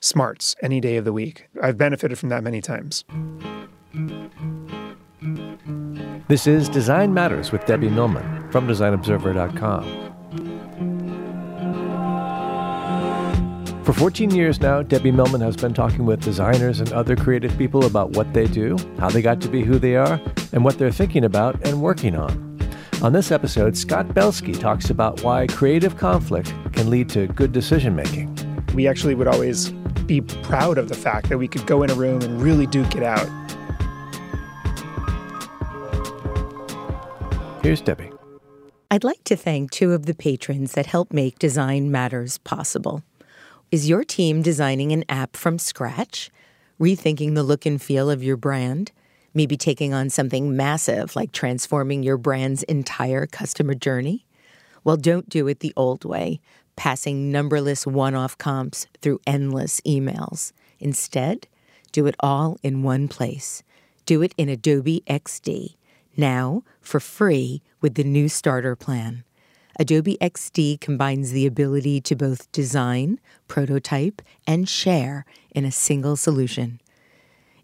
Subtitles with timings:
[0.00, 1.48] smarts any day of the week.
[1.62, 3.04] I've benefited from that many times.
[6.28, 10.10] This is Design Matters with Debbie Millman from DesignObserver.com.
[13.84, 17.84] For 14 years now, Debbie Millman has been talking with designers and other creative people
[17.86, 20.20] about what they do, how they got to be who they are,
[20.52, 22.58] and what they're thinking about and working on.
[23.02, 27.96] On this episode, Scott Belsky talks about why creative conflict can lead to good decision
[27.96, 28.32] making.
[28.74, 29.72] We actually would always
[30.06, 32.96] be proud of the fact that we could go in a room and really duke
[32.96, 33.28] it out.
[37.62, 38.10] Here's Debbie.
[38.90, 43.04] I'd like to thank two of the patrons that help make Design Matters possible.
[43.70, 46.30] Is your team designing an app from scratch?
[46.80, 48.90] Rethinking the look and feel of your brand?
[49.32, 54.26] Maybe taking on something massive like transforming your brand's entire customer journey?
[54.82, 56.40] Well, don't do it the old way,
[56.80, 60.50] passing numberless one off comps through endless emails.
[60.78, 61.46] Instead,
[61.92, 63.62] do it all in one place.
[64.06, 65.74] Do it in Adobe XD,
[66.16, 69.24] now for free with the new starter plan.
[69.78, 76.80] Adobe XD combines the ability to both design, prototype, and share in a single solution.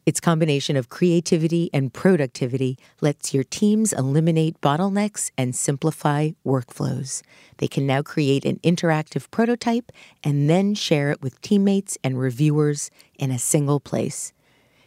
[0.07, 7.23] Its combination of creativity and productivity lets your teams eliminate bottlenecks and simplify workflows.
[7.57, 9.91] They can now create an interactive prototype
[10.23, 14.33] and then share it with teammates and reviewers in a single place.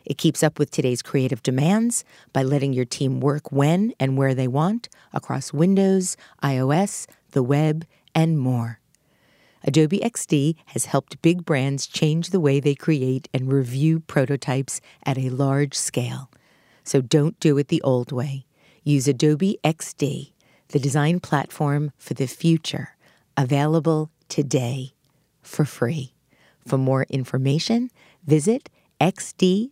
[0.05, 4.33] It keeps up with today's creative demands by letting your team work when and where
[4.33, 7.85] they want across Windows, iOS, the web,
[8.15, 8.78] and more.
[9.63, 15.17] Adobe XD has helped big brands change the way they create and review prototypes at
[15.17, 16.29] a large scale.
[16.83, 18.45] So don't do it the old way.
[18.83, 20.31] Use Adobe XD,
[20.69, 22.95] the design platform for the future,
[23.35, 24.93] available today
[25.41, 26.13] for free.
[26.65, 27.89] For more information,
[28.25, 28.69] visit
[29.01, 29.67] xd.adobe.com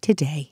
[0.00, 0.51] today.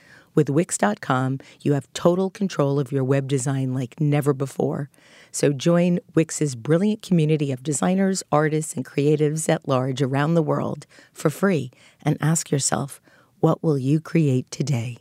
[0.33, 4.89] With Wix.com, you have total control of your web design like never before.
[5.31, 10.85] So join Wix's brilliant community of designers, artists, and creatives at large around the world
[11.13, 11.71] for free
[12.01, 13.01] and ask yourself,
[13.39, 14.97] what will you create today?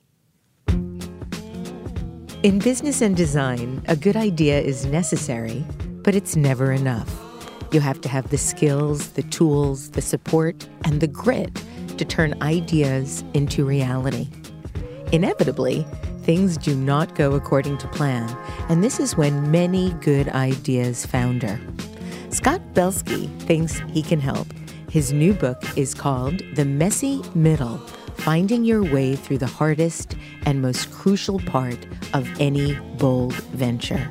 [2.43, 5.65] In business and design, a good idea is necessary,
[6.03, 7.15] but it's never enough.
[7.71, 11.63] You have to have the skills, the tools, the support, and the grit
[11.99, 14.29] to turn ideas into reality.
[15.13, 15.85] Inevitably,
[16.23, 18.29] things do not go according to plan,
[18.69, 21.61] and this is when many good ideas founder.
[22.31, 24.47] Scott Belsky thinks he can help.
[24.89, 27.79] His new book is called The Messy Middle
[28.19, 30.15] Finding Your Way Through the Hardest
[30.47, 34.09] and Most Crucial Part of Any Bold Venture.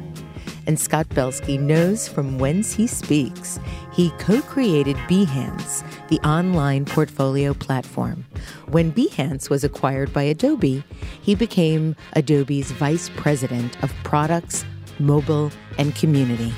[0.69, 3.60] And Scott Belsky knows from whence he speaks.
[3.92, 8.24] He co created Behance, the online portfolio platform.
[8.68, 10.83] When Behance was acquired by Adobe,
[11.24, 14.63] he became Adobe's vice president of products,
[15.00, 16.54] mobile, and community.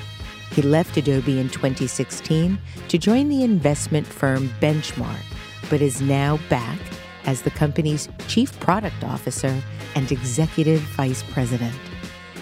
[0.51, 2.59] He left Adobe in 2016
[2.89, 5.23] to join the investment firm Benchmark,
[5.69, 6.79] but is now back
[7.23, 9.63] as the company's chief product officer
[9.95, 11.79] and executive vice president.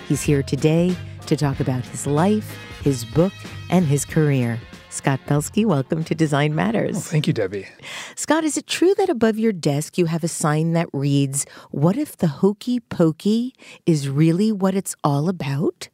[0.08, 0.98] He's here today
[1.30, 3.34] to talk about his life, his book,
[3.70, 4.60] and his career.
[4.90, 6.94] Scott Belsky, welcome to Design Matters.
[6.94, 7.68] Well, thank you, Debbie.
[8.16, 11.98] Scott, is it true that above your desk you have a sign that reads, What
[11.98, 13.54] if the hokey pokey
[13.86, 15.90] is really what it's all about?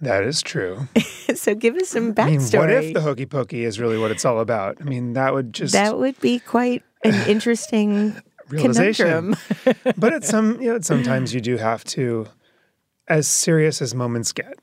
[0.00, 0.86] That is true.
[1.34, 2.26] so give us some backstory.
[2.28, 4.76] I mean, what if the hokey pokey is really what it's all about?
[4.80, 8.14] I mean, that would just that would be quite an interesting
[8.48, 9.34] realization.
[9.96, 12.28] but it's some, you know, sometimes you do have to,
[13.08, 14.54] as serious as moments get,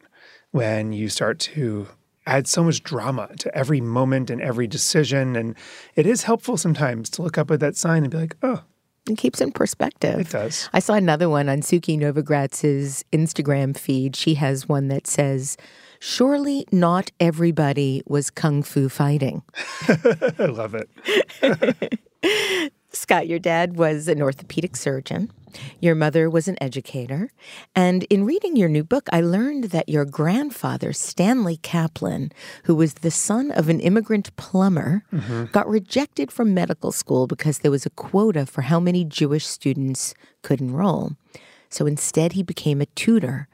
[0.56, 1.88] when you start to
[2.26, 5.54] add so much drama to every moment and every decision, and
[5.96, 8.62] it is helpful sometimes to look up at that sign and be like, oh,
[9.10, 10.18] It keeps in perspective.
[10.20, 10.70] it does.
[10.72, 14.16] I saw another one on Suki Novogratz's Instagram feed.
[14.16, 15.58] She has one that says,
[16.00, 19.44] Surely not everybody was kung fu fighting.
[20.40, 20.90] I love it.
[22.96, 25.32] Scott, your dad was an orthopedic surgeon.
[25.80, 27.32] Your mother was an educator.
[27.76, 32.32] And in reading your new book, I learned that your grandfather, Stanley Kaplan,
[32.64, 35.46] who was the son of an immigrant plumber, mm-hmm.
[35.46, 40.14] got rejected from medical school because there was a quota for how many Jewish students
[40.42, 41.14] could enroll.
[41.70, 43.48] So instead, he became a tutor.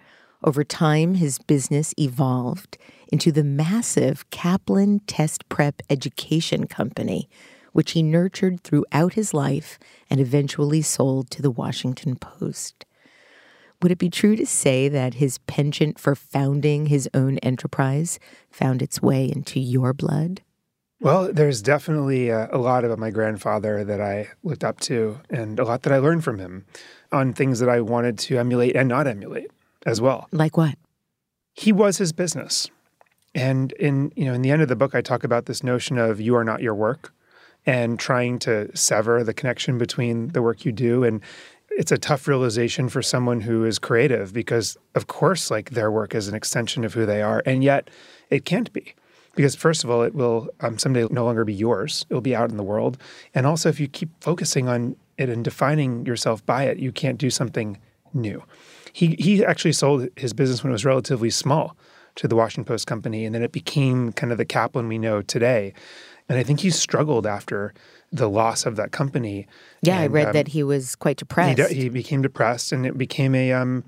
[0.44, 2.78] Over time, his business evolved
[3.12, 7.30] into the massive Kaplan Test Prep Education Company,
[7.72, 9.80] which he nurtured throughout his life
[10.10, 12.86] and eventually sold to the Washington Post.
[13.82, 18.20] Would it be true to say that his penchant for founding his own enterprise
[18.52, 20.42] found its way into your blood?
[21.00, 25.60] Well, there's definitely a, a lot about my grandfather that I looked up to, and
[25.60, 26.66] a lot that I learned from him
[27.12, 29.50] on things that I wanted to emulate and not emulate
[29.84, 30.28] as well.
[30.32, 30.76] Like what?
[31.54, 32.70] He was his business.
[33.34, 35.98] And in you know, in the end of the book, I talk about this notion
[35.98, 37.12] of you are not your work
[37.66, 41.04] and trying to sever the connection between the work you do.
[41.04, 41.22] And
[41.70, 46.14] it's a tough realization for someone who is creative because, of course, like their work
[46.16, 47.42] is an extension of who they are.
[47.46, 47.90] And yet
[48.30, 48.94] it can't be.
[49.34, 52.06] Because, first of all, it will um, someday no longer be yours.
[52.10, 52.98] It will be out in the world.
[53.34, 57.18] And also, if you keep focusing on it and defining yourself by it, you can't
[57.18, 57.78] do something
[58.14, 58.44] new.
[58.92, 61.78] He, he actually sold his business when it was relatively small
[62.16, 65.22] to the Washington Post company, and then it became kind of the Kaplan we know
[65.22, 65.74] today.
[66.32, 67.74] And I think he struggled after
[68.10, 69.48] the loss of that company.
[69.82, 71.58] Yeah, I read um, that he was quite he, depressed.
[71.58, 73.84] de- he became depressed, and it became a um,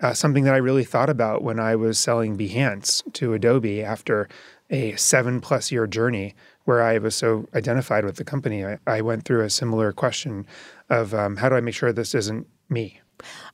[0.00, 4.30] uh, something that I really thought about when I was selling Behance to Adobe after
[4.70, 6.34] a seven plus year journey
[6.64, 8.64] where I was so identified with the company.
[8.64, 10.46] I, I went through a similar question
[10.88, 13.02] of um, how do I make sure this isn't me?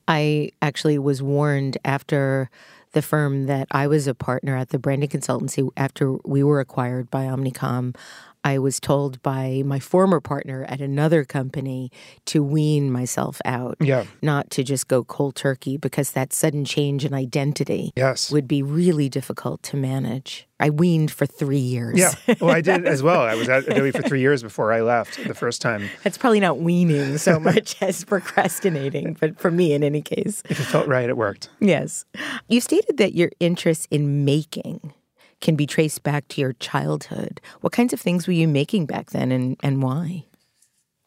[0.06, 2.48] I actually was warned after
[2.92, 7.10] the firm that I was a partner at the branding consultancy after we were acquired
[7.10, 7.94] by Omnicom.
[8.42, 11.90] I was told by my former partner at another company
[12.26, 14.04] to wean myself out, Yeah.
[14.22, 18.30] not to just go cold turkey, because that sudden change in identity Yes.
[18.30, 20.46] would be really difficult to manage.
[20.58, 21.98] I weaned for three years.
[21.98, 22.12] Yeah.
[22.40, 23.20] Well, I did as well.
[23.22, 25.88] I was at Adobe for three years before I left the first time.
[26.04, 30.42] That's probably not weaning so much as procrastinating, but for me, in any case.
[30.48, 31.48] If it felt right, it worked.
[31.60, 32.04] Yes.
[32.48, 34.92] You stated that your interest in making
[35.40, 37.40] can be traced back to your childhood.
[37.60, 40.26] What kinds of things were you making back then and, and why?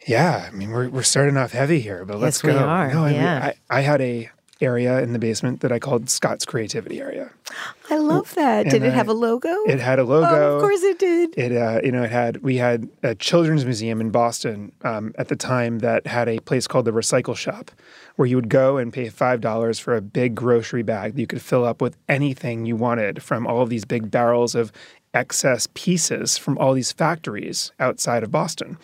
[0.08, 2.66] Yeah, I mean we're we're starting off heavy here, but let's Yes, we go.
[2.66, 3.52] are, No, I, mean, yeah.
[3.70, 4.30] I, I had a
[4.63, 7.32] area in the basement that I called Scott's Creativity Area.
[7.89, 8.63] I love that.
[8.63, 9.50] Did and it have a logo?
[9.65, 10.27] It had a logo.
[10.27, 11.38] Oh, of course it did.
[11.38, 15.27] It uh, you know it had we had a children's museum in Boston um, at
[15.27, 17.72] the time that had a place called the Recycle Shop,
[18.15, 21.27] where you would go and pay five dollars for a big grocery bag that you
[21.27, 24.72] could fill up with anything you wanted from all of these big barrels of
[25.13, 28.77] excess pieces from all these factories outside of Boston,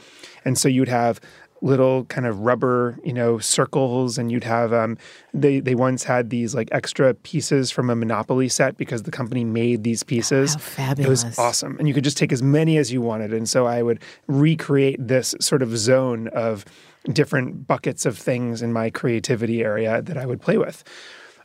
[0.45, 1.19] and so you'd have
[1.62, 4.98] little kind of rubber, you know, circles, and you'd have um,
[5.34, 9.44] they they once had these like extra pieces from a Monopoly set because the company
[9.44, 10.54] made these pieces.
[10.54, 10.60] How
[11.06, 13.34] It was awesome, and you could just take as many as you wanted.
[13.34, 16.66] And so I would recreate this sort of zone of
[17.12, 20.84] different buckets of things in my creativity area that I would play with.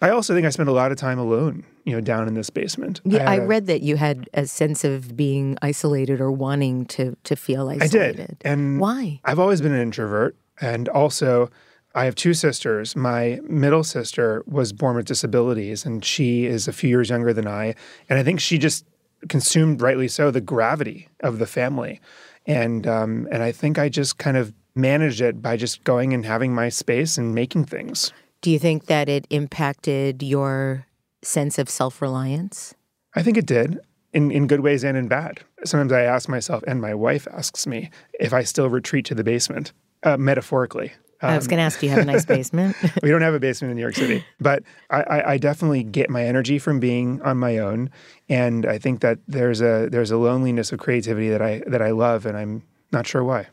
[0.00, 2.50] I also think I spent a lot of time alone, you know, down in this
[2.50, 3.00] basement.
[3.04, 7.16] Yeah, I a- read that you had a sense of being isolated or wanting to
[7.24, 8.20] to feel isolated.
[8.20, 9.20] I did, and Why?
[9.24, 11.50] I've always been an introvert, and also
[11.94, 12.96] I have two sisters.
[12.96, 17.46] My middle sister was born with disabilities, and she is a few years younger than
[17.46, 17.74] I.
[18.08, 18.84] And I think she just
[19.28, 22.00] consumed, rightly so, the gravity of the family.
[22.46, 26.26] And um, and I think I just kind of managed it by just going and
[26.26, 28.12] having my space and making things.
[28.40, 30.86] Do you think that it impacted your
[31.24, 32.74] sense of self reliance?
[33.14, 33.80] I think it did
[34.12, 35.40] in, in good ways and in bad.
[35.64, 39.24] Sometimes I ask myself, and my wife asks me, if I still retreat to the
[39.24, 40.92] basement, uh, metaphorically.
[41.20, 42.76] Um, I was going to ask, do you have a nice basement?
[43.02, 46.10] we don't have a basement in New York City, but I, I, I, definitely get
[46.10, 47.90] my energy from being on my own,
[48.28, 51.90] and I think that there's a there's a loneliness of creativity that I that I
[51.92, 52.62] love, and I'm
[52.92, 53.46] not sure why.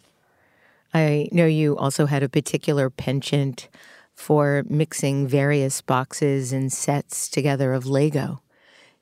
[0.94, 3.70] I know you also had a particular penchant
[4.15, 8.41] for mixing various boxes and sets together of Lego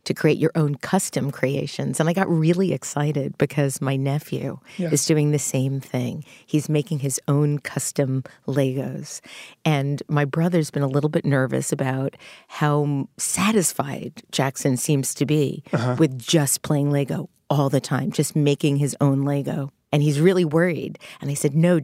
[0.06, 2.00] to create your own custom creations.
[2.00, 4.94] And I got really excited because my nephew yes.
[4.94, 6.24] is doing the same thing.
[6.46, 9.22] He's making his own custom Legos.
[9.66, 12.16] And my brother's been a little bit nervous about
[12.48, 15.98] how satisfied Jackson seems to be uh-huh.
[16.00, 19.72] with just playing Lego all the time, just making his own Lego.
[19.92, 20.98] And he's really worried.
[21.20, 21.82] And I said, No,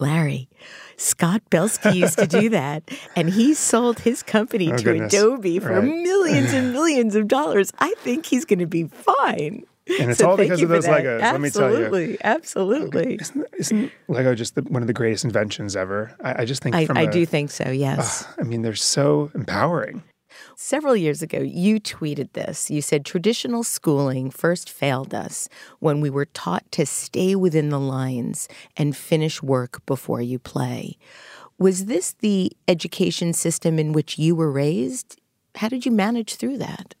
[0.00, 0.48] Larry,
[0.96, 2.82] Scott Belsky used to do that,
[3.14, 5.12] and he sold his company oh, to goodness.
[5.12, 5.84] Adobe for right.
[5.84, 7.72] millions and millions of dollars.
[7.78, 9.64] I think he's going to be fine.
[9.98, 11.20] And it's so all because of those Legos.
[11.20, 12.18] Absolutely, let me tell you.
[12.22, 16.14] Absolutely, Isn't, isn't Lego just the, one of the greatest inventions ever?
[16.22, 16.76] I, I just think.
[16.76, 17.70] I, I do think so.
[17.70, 18.24] Yes.
[18.24, 20.02] Uh, I mean, they're so empowering.
[20.62, 22.70] Several years ago, you tweeted this.
[22.70, 25.48] You said traditional schooling first failed us
[25.78, 30.98] when we were taught to stay within the lines and finish work before you play.
[31.58, 35.18] Was this the education system in which you were raised?
[35.54, 36.94] How did you manage through that?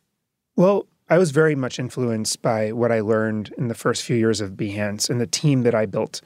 [0.56, 4.40] Well, I was very much influenced by what I learned in the first few years
[4.40, 6.22] of Behance and the team that I built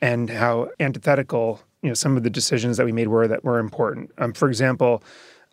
[0.00, 3.58] and how antithetical, you know, some of the decisions that we made were that were
[3.58, 4.12] important.
[4.18, 5.02] Um, for example,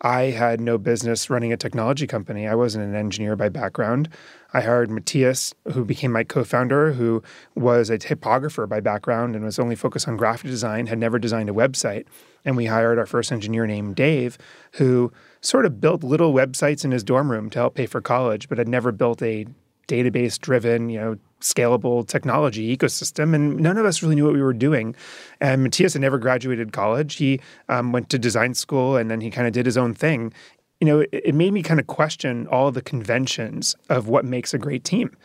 [0.04, 2.46] I had no business running a technology company.
[2.46, 4.10] I wasn't an engineer by background.
[4.52, 7.22] I hired Matias, who became my co founder, who
[7.54, 11.48] was a typographer by background and was only focused on graphic design, had never designed
[11.48, 12.04] a website.
[12.44, 14.36] And we hired our first engineer named Dave,
[14.72, 18.50] who sort of built little websites in his dorm room to help pay for college,
[18.50, 19.46] but had never built a
[19.88, 23.34] database driven, you know, scalable technology ecosystem.
[23.34, 24.96] And none of us really knew what we were doing.
[25.40, 27.16] And Matias had never graduated college.
[27.16, 30.32] He um, went to design school and then he kind of did his own thing.
[30.80, 34.54] You know, it, it made me kind of question all the conventions of what makes
[34.54, 35.16] a great team.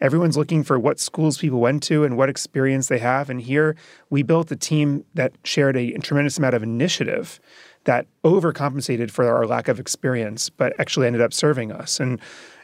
[0.00, 3.30] Everyone's looking for what schools people went to and what experience they have.
[3.30, 3.74] And here
[4.10, 7.40] we built a team that shared a tremendous amount of initiative
[7.84, 11.98] that overcompensated for our lack of experience, but actually ended up serving us.
[11.98, 12.20] And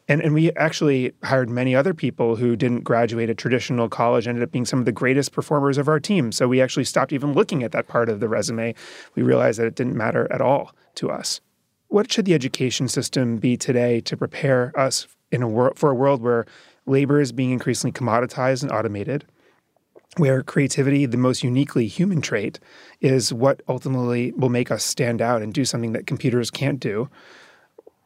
[0.08, 4.42] and, and we actually hired many other people who didn't graduate a traditional college, ended
[4.42, 6.30] up being some of the greatest performers of our team.
[6.30, 8.75] So we actually stopped even looking at that part of the resume.
[9.14, 11.40] We realized that it didn't matter at all to us.
[11.88, 15.94] What should the education system be today to prepare us in a wor- for a
[15.94, 16.44] world where
[16.87, 19.25] labor is being increasingly commoditized and automated?
[20.16, 22.61] where creativity, the most uniquely human trait,
[23.00, 27.08] is what ultimately will make us stand out and do something that computers can't do.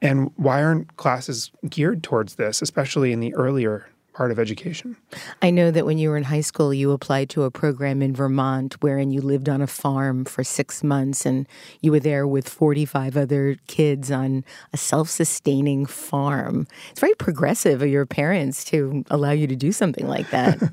[0.01, 3.89] And why aren't classes geared towards this, especially in the earlier
[4.19, 4.97] part of education?
[5.43, 8.15] I know that when you were in high school, you applied to a program in
[8.15, 11.47] Vermont wherein you lived on a farm for six months and
[11.83, 16.67] you were there with 45 other kids on a self sustaining farm.
[16.91, 20.59] It's very progressive of your parents to allow you to do something like that.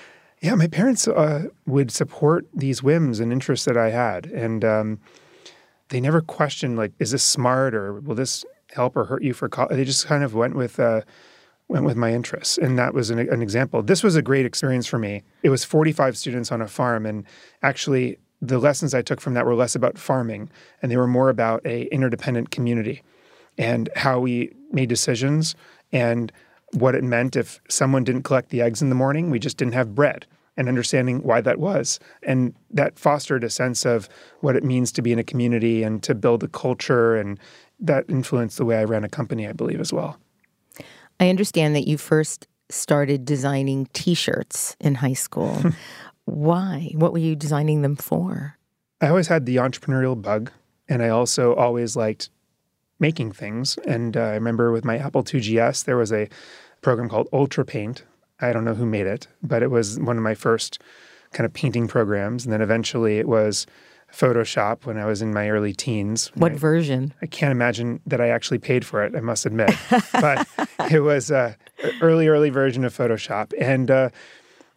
[0.40, 4.26] yeah, my parents uh, would support these whims and interests that I had.
[4.26, 5.00] And, um,
[5.88, 8.44] they never questioned like, is this smart or will this
[8.76, 9.76] help or hurt you for college.
[9.76, 11.00] They just kind of went with uh,
[11.68, 13.82] went with my interests, and that was an, an example.
[13.82, 15.24] This was a great experience for me.
[15.42, 17.24] It was 45 students on a farm, and
[17.62, 20.50] actually the lessons I took from that were less about farming
[20.82, 23.02] and they were more about a interdependent community
[23.58, 25.54] and how we made decisions
[25.92, 26.30] and
[26.72, 29.74] what it meant if someone didn't collect the eggs in the morning, we just didn't
[29.74, 32.00] have bread and understanding why that was.
[32.22, 34.08] And that fostered a sense of
[34.40, 37.38] what it means to be in a community and to build a culture and
[37.80, 40.18] that influenced the way I ran a company, I believe, as well.
[41.20, 45.62] I understand that you first started designing t shirts in high school.
[46.24, 46.92] Why?
[46.94, 48.58] What were you designing them for?
[49.00, 50.50] I always had the entrepreneurial bug,
[50.88, 52.30] and I also always liked
[52.98, 53.78] making things.
[53.86, 56.28] And uh, I remember with my Apple IIgs, there was a
[56.80, 58.04] program called Ultra Paint.
[58.40, 60.78] I don't know who made it, but it was one of my first
[61.32, 62.44] kind of painting programs.
[62.44, 63.66] And then eventually it was
[64.16, 66.30] Photoshop when I was in my early teens.
[66.34, 67.12] What I, version?
[67.20, 69.14] I can't imagine that I actually paid for it.
[69.14, 69.74] I must admit,
[70.12, 70.46] but
[70.90, 71.56] it was a
[72.00, 74.08] early, early version of Photoshop, and uh,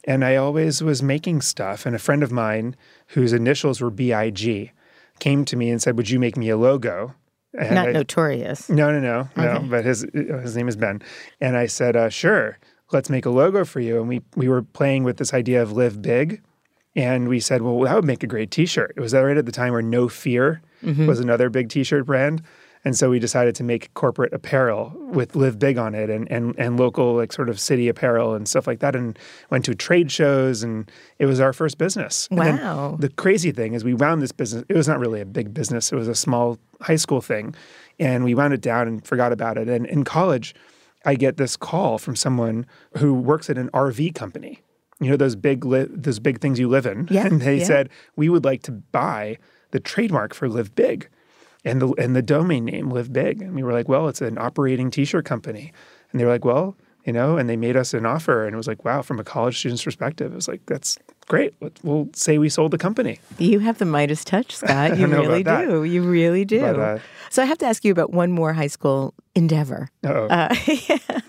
[0.03, 1.85] and I always was making stuff.
[1.85, 2.75] And a friend of mine,
[3.07, 4.71] whose initials were BIG,
[5.19, 7.15] came to me and said, "Would you make me a logo?"
[7.57, 8.69] And Not I- notorious.
[8.69, 9.43] No, no, no, no.
[9.43, 9.67] Okay.
[9.67, 11.01] But his his name is Ben,
[11.39, 12.57] and I said, uh, "Sure,
[12.91, 15.71] let's make a logo for you." And we we were playing with this idea of
[15.71, 16.41] live big,
[16.95, 19.51] and we said, "Well, that would make a great T-shirt." It was right at the
[19.51, 21.07] time where No Fear mm-hmm.
[21.07, 22.41] was another big T-shirt brand,
[22.85, 26.55] and so we decided to make corporate apparel with live big on it, and and
[26.57, 29.17] and local like sort of city apparel and stuff like that, and
[29.49, 32.27] went to trade shows, and it was our first business.
[32.31, 32.97] Wow.
[32.99, 35.91] the crazy thing is we wound this business it was not really a big business
[35.91, 37.53] it was a small high school thing
[37.99, 40.55] and we wound it down and forgot about it and in college
[41.05, 42.65] i get this call from someone
[42.97, 44.61] who works at an rv company
[44.99, 47.07] you know those big li- those big things you live in.
[47.09, 47.65] Yeah, and they yeah.
[47.65, 49.37] said we would like to buy
[49.71, 51.09] the trademark for live big.
[51.65, 53.41] And the and the domain name live big.
[53.41, 55.73] And we were like well it's an operating t-shirt company.
[56.11, 58.45] And they were like well you know and they made us an offer.
[58.45, 60.31] And it was like wow from a college student's perspective.
[60.31, 60.97] It was like that's
[61.29, 64.97] great we'll say we sold the company You have the Midas touch, Scott.
[64.99, 65.83] You really do.
[65.85, 66.59] You really do.
[66.59, 69.87] But, uh, so I have to ask you about one more high school endeavor.
[70.03, 70.49] Uh,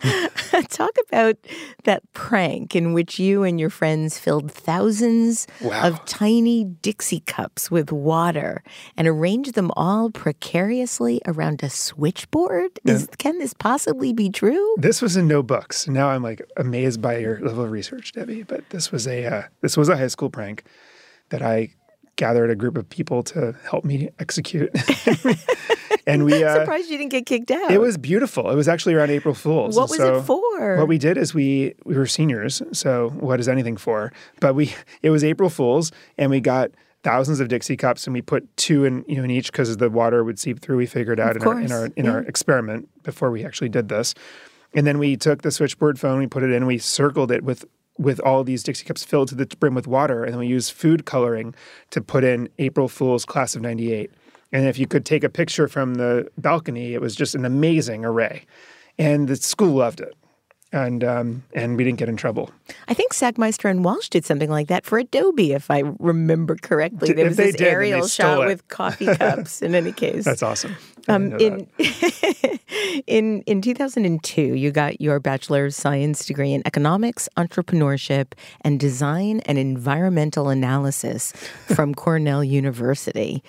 [0.71, 1.37] Talk about
[1.85, 5.87] that prank in which you and your friends filled thousands Wow.
[5.88, 8.62] of tiny Dixie cups with water
[8.97, 12.80] and arranged them all precariously around a switchboard.
[12.85, 14.75] Is, can this possibly be true?
[14.78, 15.87] This was in no books.
[15.87, 18.42] Now I'm like amazed by your level of research, Debbie.
[18.42, 20.64] But this was a uh, this was a high school prank
[21.30, 21.70] that I
[22.16, 24.70] gathered a group of people to help me execute,
[26.06, 26.44] and we.
[26.44, 27.70] Uh, Surprised you didn't get kicked out.
[27.70, 28.50] it was beautiful.
[28.50, 29.76] It was actually around April Fools.
[29.76, 30.76] What was so it for?
[30.76, 34.12] What we did is we we were seniors, so what is anything for?
[34.40, 36.70] But we it was April Fools, and we got
[37.02, 39.88] thousands of Dixie cups, and we put two in you know in each because the
[39.88, 40.76] water would seep through.
[40.76, 42.12] We figured out in our in our in yeah.
[42.12, 44.14] our experiment before we actually did this,
[44.75, 47.64] and then we took the switchboard phone, we put it in, we circled it with
[48.00, 50.73] with all these Dixie cups filled to the brim with water, and then we used
[50.73, 51.54] food coloring
[51.90, 54.11] to put in April Fool's class of '98.
[54.52, 58.04] And if you could take a picture from the balcony, it was just an amazing
[58.04, 58.47] array,
[58.99, 60.14] and the school loved it,
[60.73, 62.50] and um, and we didn't get in trouble.
[62.89, 67.12] I think Sagmeister and Walsh did something like that for Adobe, if I remember correctly.
[67.12, 68.47] There was this did, aerial shot it.
[68.47, 69.62] with coffee cups.
[69.62, 70.77] in any case, That's awesome.
[71.09, 71.40] Um, that.
[73.07, 79.40] in in in 2002, you got your bachelor's science degree in economics, entrepreneurship, and design
[79.40, 81.33] and environmental analysis
[81.75, 83.42] from Cornell University.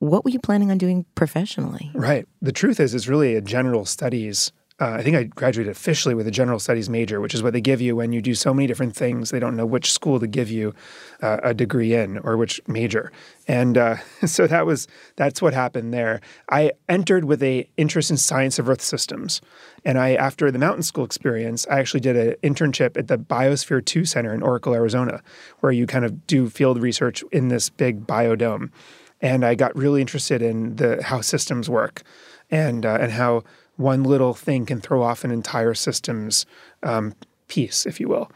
[0.00, 1.90] What were you planning on doing professionally?
[1.94, 2.26] Right.
[2.42, 4.52] The truth is, it's really a general studies.
[4.80, 7.60] Uh, I think I graduated officially with a general studies major, which is what they
[7.60, 9.30] give you when you do so many different things.
[9.30, 10.74] They don't know which school to give you
[11.22, 13.12] uh, a degree in or which major,
[13.46, 16.20] and uh, so that was that's what happened there.
[16.48, 19.40] I entered with a interest in science of Earth systems,
[19.84, 23.84] and I after the mountain school experience, I actually did an internship at the Biosphere
[23.84, 25.22] Two Center in Oracle, Arizona,
[25.60, 28.70] where you kind of do field research in this big biodome
[29.20, 32.02] and I got really interested in the how systems work,
[32.50, 33.44] and uh, and how
[33.76, 36.46] one little thing can throw off an entire system's
[36.82, 37.14] um,
[37.48, 38.30] piece, if you will.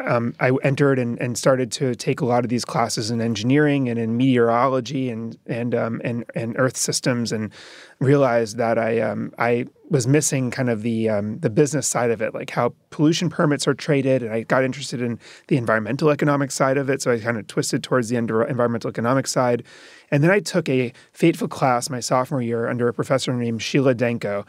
[0.00, 3.88] Um, I entered and, and started to take a lot of these classes in engineering
[3.88, 7.52] and in meteorology and and um, and, and earth systems, and
[8.00, 12.20] realized that I um, I was missing kind of the um, the business side of
[12.20, 16.50] it, like how pollution permits are traded, and I got interested in the environmental economic
[16.50, 17.00] side of it.
[17.00, 19.62] So I kind of twisted towards the environmental economic side,
[20.10, 23.94] and then I took a fateful class my sophomore year under a professor named Sheila
[23.94, 24.44] Danko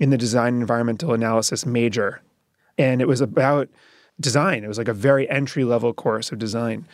[0.00, 2.20] in the design environmental analysis major,
[2.76, 3.68] and it was about
[4.20, 4.64] design.
[4.64, 6.86] It was like a very entry level course of design,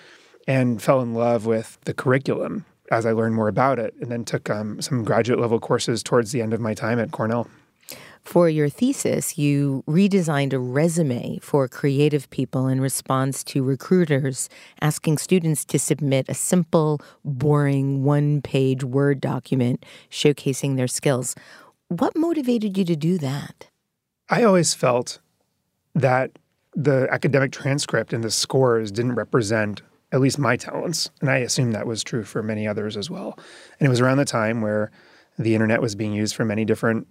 [0.46, 4.24] and fell in love with the curriculum as I learned more about it, and then
[4.24, 7.48] took um, some graduate level courses towards the end of my time at Cornell.
[8.22, 14.48] For your thesis, you redesigned a resume for creative people in response to recruiters
[14.80, 21.34] asking students to submit a simple, boring one page Word document showcasing their skills.
[21.88, 23.68] What motivated you to do that?
[24.30, 25.18] I always felt
[25.94, 26.38] that
[26.74, 29.82] the academic transcript and the scores didn't represent
[30.12, 31.10] at least my talents.
[31.20, 33.38] And I assume that was true for many others as well.
[33.78, 34.90] And it was around the time where
[35.38, 37.08] the internet was being used for many different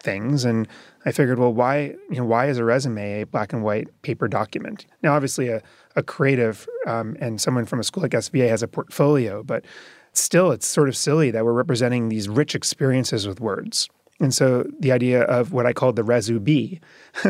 [0.00, 0.44] things.
[0.44, 0.66] And
[1.04, 4.26] I figured, well, why, you know, why is a resume a black and white paper
[4.26, 4.86] document?
[5.02, 5.62] Now, obviously, a,
[5.94, 9.64] a creative um, and someone from a school like SVA has a portfolio, but
[10.12, 13.88] still, it's sort of silly that we're representing these rich experiences with words.
[14.22, 16.80] And so the idea of what I called the Resu B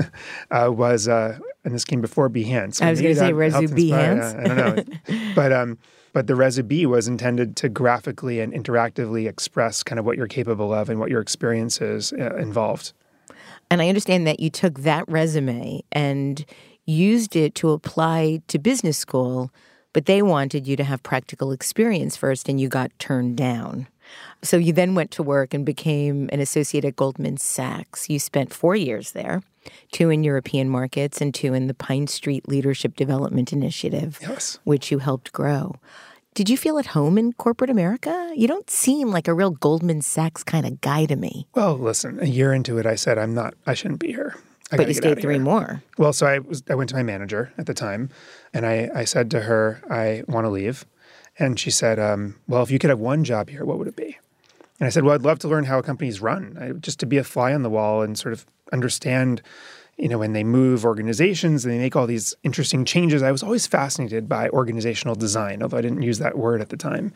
[0.51, 2.83] uh, was, uh, and this came before Behance.
[2.83, 4.39] I was gonna say that helped Resu Behance.
[4.39, 5.79] I don't know, but um,
[6.13, 10.29] but the Resu B was intended to graphically and interactively express kind of what you're
[10.29, 12.93] capable of and what your experiences uh, involved.
[13.71, 16.45] And I understand that you took that resume and
[16.85, 19.51] used it to apply to business school,
[19.95, 23.87] but they wanted you to have practical experience first and you got turned down.
[24.43, 28.09] So you then went to work and became an associate at Goldman Sachs.
[28.11, 29.43] You spent four years there,
[29.93, 34.59] two in European markets and two in the Pine Street Leadership Development Initiative, Yes.
[34.65, 35.77] which you helped grow.
[36.35, 38.33] Did you feel at home in corporate America?
[38.35, 41.47] You don't seem like a real Goldman Sachs kind of guy to me.
[41.55, 44.35] Well, listen, a year into it, I said, I'm not, I shouldn't be here.
[44.73, 45.43] I But you stayed three here.
[45.43, 45.83] more.
[45.99, 48.09] Well, so I was I went to my manager at the time,
[48.55, 50.87] and I I said to her, I want to leave,
[51.43, 53.97] and she said, um, Well, if you could have one job here, what would it
[53.97, 54.17] be?
[54.81, 57.19] And I said, Well, I'd love to learn how companies run, I, just to be
[57.19, 59.43] a fly on the wall and sort of understand.
[60.03, 63.45] You know, when they move organizations and they make all these interesting changes, I was
[63.45, 67.13] always fascinated by organizational design, although I didn't use that word at the time.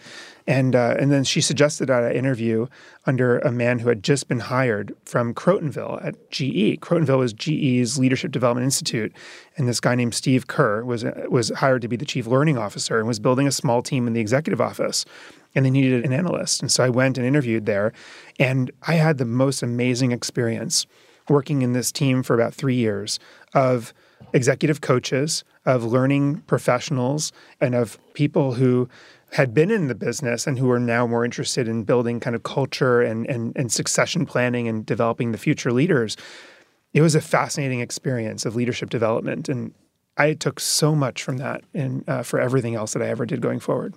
[0.47, 2.69] And uh, and then she suggested an interview
[3.05, 6.81] under a man who had just been hired from Crotonville at GE.
[6.81, 9.13] Crotonville was GE's Leadership Development Institute,
[9.57, 12.99] and this guy named Steve Kerr was was hired to be the chief learning officer
[12.99, 15.05] and was building a small team in the executive office.
[15.57, 17.93] And they needed an analyst, and so I went and interviewed there,
[18.39, 20.87] and I had the most amazing experience
[21.29, 23.19] working in this team for about three years
[23.55, 23.93] of
[24.33, 28.89] executive coaches, of learning professionals, and of people who
[29.33, 32.43] had been in the business and who are now more interested in building kind of
[32.43, 36.17] culture and, and, and succession planning and developing the future leaders.
[36.95, 39.49] It was a fascinating experience of leadership development.
[39.49, 39.75] And
[40.17, 43.41] I took so much from that and uh, for everything else that I ever did
[43.41, 43.95] going forward.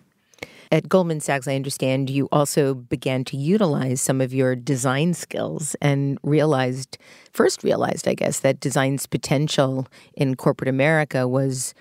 [0.71, 5.75] At Goldman Sachs, I understand you also began to utilize some of your design skills
[5.81, 6.99] and realized,
[7.33, 11.73] first realized, I guess, that design's potential in corporate America was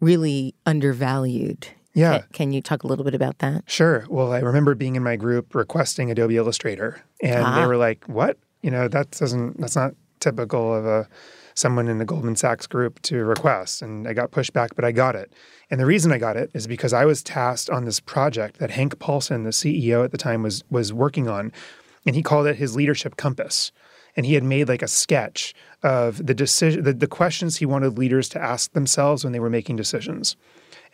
[0.00, 1.68] really undervalued.
[1.94, 2.18] Yeah.
[2.18, 3.62] Can, can you talk a little bit about that?
[3.68, 4.06] Sure.
[4.08, 7.60] Well, I remember being in my group requesting Adobe Illustrator, and Ah.
[7.60, 8.38] they were like, "What?
[8.62, 9.60] You know, that doesn't.
[9.60, 11.06] That's not typical of a
[11.54, 14.90] someone in the Goldman Sachs group to request." And I got pushed back, but I
[14.90, 15.32] got it.
[15.72, 18.72] And the reason I got it is because I was tasked on this project that
[18.72, 21.50] Hank Paulson, the CEO at the time, was was working on,
[22.06, 23.72] and he called it his leadership compass.
[24.14, 27.96] And he had made like a sketch of the decision, the, the questions he wanted
[27.96, 30.36] leaders to ask themselves when they were making decisions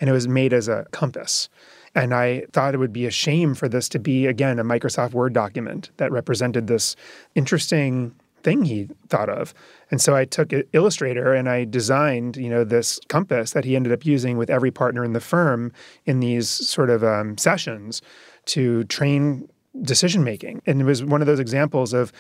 [0.01, 1.49] and it was made as a compass.
[1.95, 5.13] And I thought it would be a shame for this to be, again, a Microsoft
[5.13, 6.95] Word document that represented this
[7.35, 9.55] interesting thing he thought of.
[9.91, 13.93] And so I took Illustrator and I designed, you know, this compass that he ended
[13.93, 15.73] up using with every partner in the firm
[16.05, 18.03] in these sort of um, sessions
[18.47, 19.49] to train
[19.83, 20.63] decision making.
[20.67, 22.13] And it was one of those examples of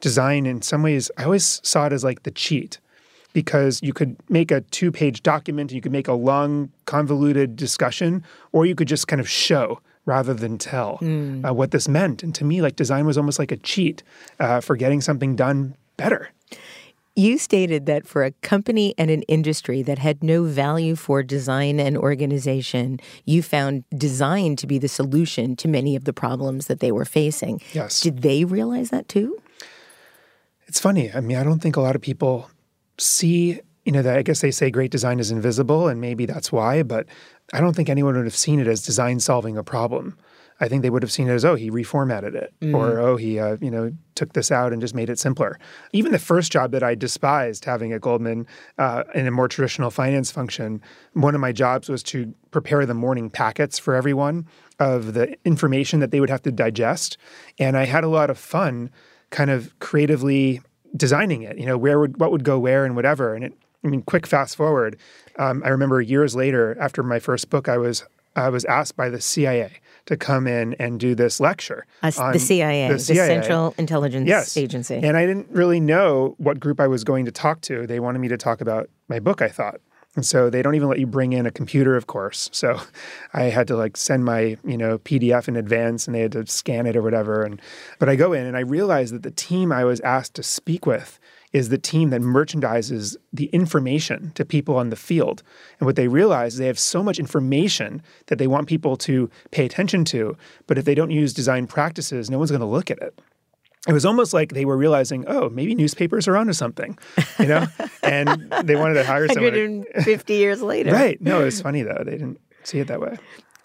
[0.00, 2.78] design in some ways, I always saw it as like the cheat
[3.32, 8.24] because you could make a two page document you could make a long, convoluted discussion,
[8.52, 12.22] or you could just kind of show rather than tell uh, what this meant.
[12.22, 14.02] And to me, like design was almost like a cheat
[14.40, 16.30] uh, for getting something done better.
[17.14, 21.80] You stated that for a company and an industry that had no value for design
[21.80, 26.80] and organization, you found design to be the solution to many of the problems that
[26.80, 27.60] they were facing.
[27.72, 28.00] Yes.
[28.00, 29.36] Did they realize that too?
[30.68, 31.12] It's funny.
[31.12, 32.50] I mean, I don't think a lot of people
[32.98, 36.52] see, you know, that I guess they say great design is invisible, and maybe that's
[36.52, 37.06] why, but
[37.54, 40.18] I don't think anyone would have seen it as design solving a problem.
[40.60, 43.38] I think they would have seen it as, oh, he reformatted it, or oh, he,
[43.38, 45.58] uh, you know, took this out and just made it simpler.
[45.94, 48.46] Even the first job that I despised having at Goldman
[48.76, 50.82] uh, in a more traditional finance function,
[51.14, 54.46] one of my jobs was to prepare the morning packets for everyone
[54.78, 57.16] of the information that they would have to digest,
[57.58, 58.90] and I had a lot of fun,
[59.30, 60.60] kind of creatively
[60.94, 61.56] designing it.
[61.56, 63.34] You know, where would what would go where and whatever.
[63.34, 64.98] And it, I mean, quick fast forward.
[65.38, 68.04] Um, I remember years later, after my first book, I was
[68.36, 69.72] I was asked by the CIA
[70.06, 71.86] to come in and do this lecture.
[72.02, 73.26] On the CIA, the, CIA.
[73.26, 74.56] Central Intelligence Yes.
[74.56, 74.94] Agency.
[74.96, 77.86] And I didn't really know what group I was going to talk to.
[77.86, 79.80] They wanted me to talk about my book, I thought.
[80.16, 82.50] And so they don't even let you bring in a computer, of course.
[82.58, 82.80] So
[83.34, 86.46] I had to like send my, you know, PDF in advance and they had to
[86.46, 87.44] scan it or whatever.
[87.44, 87.60] And
[87.98, 90.86] but I go in and I realized that the team I was asked to speak
[90.86, 91.17] with
[91.52, 95.42] is the team that merchandises the information to people on the field.
[95.80, 99.30] And what they realize is they have so much information that they want people to
[99.50, 100.36] pay attention to.
[100.66, 103.18] But if they don't use design practices, no one's going to look at it
[103.86, 106.98] it was almost like they were realizing, oh, maybe newspapers are onto something,
[107.38, 107.66] you know,
[108.02, 109.52] and they wanted to hire someone.
[109.52, 110.92] to- 150 years later.
[110.92, 111.20] right?
[111.20, 113.16] No, it's funny though; they didn't see it that way.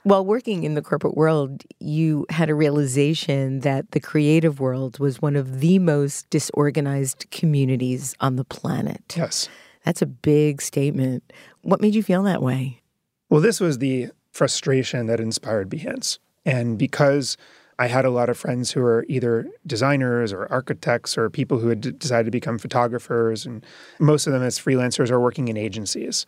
[0.04, 5.22] While working in the corporate world, you had a realization that the creative world was
[5.22, 9.13] one of the most disorganized communities on the planet.
[9.16, 9.48] Yes.
[9.86, 11.32] That's a big statement.
[11.62, 12.82] What made you feel that way?
[13.30, 17.38] Well, this was the frustration that inspired Behance, and because
[17.80, 21.70] I had a lot of friends who were either designers or architects or people who
[21.70, 23.66] had d- decided to become photographers, and
[24.00, 26.26] most of them as freelancers or working in agencies.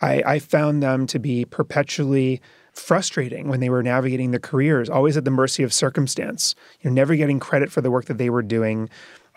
[0.00, 2.40] I, I found them to be perpetually
[2.72, 6.94] frustrating when they were navigating their careers, always at the mercy of circumstance, you know,
[6.94, 8.88] never getting credit for the work that they were doing,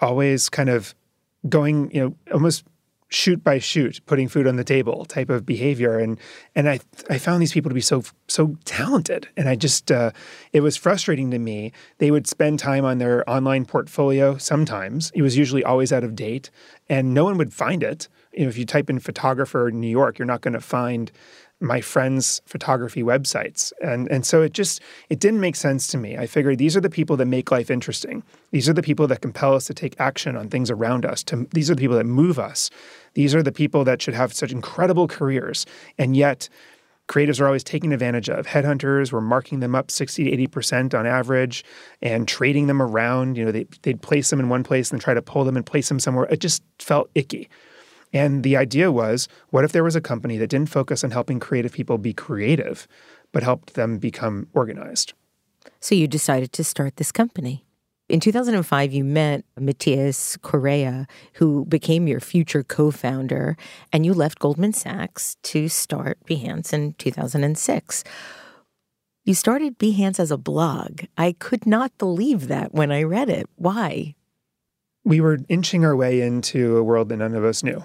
[0.01, 0.95] always kind of
[1.47, 2.63] going, you know, almost
[3.09, 5.99] shoot by shoot, putting food on the table type of behavior.
[5.99, 6.19] And
[6.55, 9.27] and I I found these people to be so so talented.
[9.37, 10.11] And I just uh,
[10.53, 11.71] it was frustrating to me.
[11.99, 14.37] They would spend time on their online portfolio.
[14.37, 16.49] Sometimes it was usually always out of date,
[16.89, 18.07] and no one would find it.
[18.33, 21.11] You know, if you type in photographer in New York, you're not going to find
[21.61, 23.71] my friends' photography websites.
[23.81, 26.17] And and so it just it didn't make sense to me.
[26.17, 28.23] I figured these are the people that make life interesting.
[28.51, 31.23] These are the people that compel us to take action on things around us.
[31.25, 32.69] To, these are the people that move us.
[33.13, 35.65] These are the people that should have such incredible careers.
[35.97, 36.49] And yet
[37.07, 38.47] creatives are always taking advantage of.
[38.47, 41.63] Headhunters were marking them up 60 to 80% on average
[42.01, 43.37] and trading them around.
[43.37, 45.65] You know, they, they'd place them in one place and try to pull them and
[45.65, 46.25] place them somewhere.
[46.29, 47.49] It just felt icky.
[48.15, 51.37] And the idea was what if there was a company that didn't focus on helping
[51.37, 52.87] creative people be creative,
[53.33, 55.11] but helped them become organized?
[55.81, 57.65] So you decided to start this company.
[58.07, 63.57] In 2005, you met Matias Corea, who became your future co founder,
[63.91, 68.03] and you left Goldman Sachs to start Behance in 2006.
[69.25, 71.01] You started Behance as a blog.
[71.17, 73.49] I could not believe that when I read it.
[73.55, 74.15] Why?
[75.03, 77.83] We were inching our way into a world that none of us knew.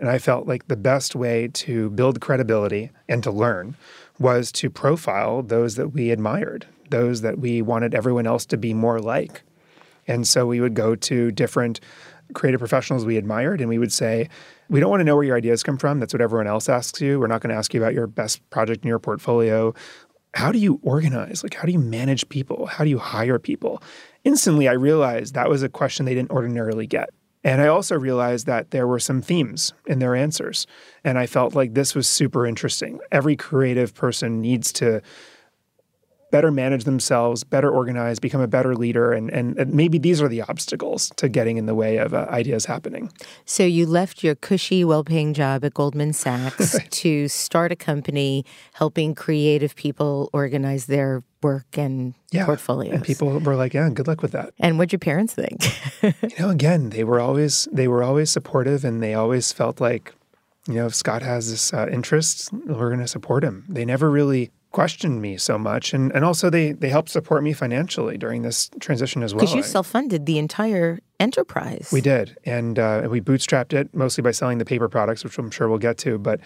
[0.00, 3.76] And I felt like the best way to build credibility and to learn
[4.18, 8.72] was to profile those that we admired, those that we wanted everyone else to be
[8.72, 9.42] more like.
[10.08, 11.80] And so we would go to different
[12.32, 14.28] creative professionals we admired and we would say,
[14.70, 16.00] we don't want to know where your ideas come from.
[16.00, 17.20] That's what everyone else asks you.
[17.20, 19.74] We're not going to ask you about your best project in your portfolio.
[20.32, 21.42] How do you organize?
[21.42, 22.66] Like, how do you manage people?
[22.66, 23.82] How do you hire people?
[24.24, 27.10] Instantly, I realized that was a question they didn't ordinarily get.
[27.42, 30.66] And I also realized that there were some themes in their answers.
[31.04, 33.00] And I felt like this was super interesting.
[33.10, 35.00] Every creative person needs to
[36.30, 39.12] better manage themselves, better organize, become a better leader.
[39.12, 42.26] And, and, and maybe these are the obstacles to getting in the way of uh,
[42.30, 43.12] ideas happening.
[43.44, 48.44] So you left your cushy, well paying job at Goldman Sachs to start a company
[48.72, 52.44] helping creative people organize their work and yeah.
[52.44, 52.94] portfolios.
[52.94, 55.64] And people were like, "Yeah, good luck with that." And what'd your parents think?
[56.02, 60.14] you know, again, they were always they were always supportive, and they always felt like,
[60.68, 63.64] you know, if Scott has this uh, interest, we're going to support him.
[63.68, 67.52] They never really questioned me so much and and also they they helped support me
[67.52, 69.40] financially during this transition as well.
[69.40, 71.90] Because you self-funded the entire enterprise.
[71.92, 75.50] We did and uh, we bootstrapped it mostly by selling the paper products which i'm
[75.50, 76.40] sure we'll get to but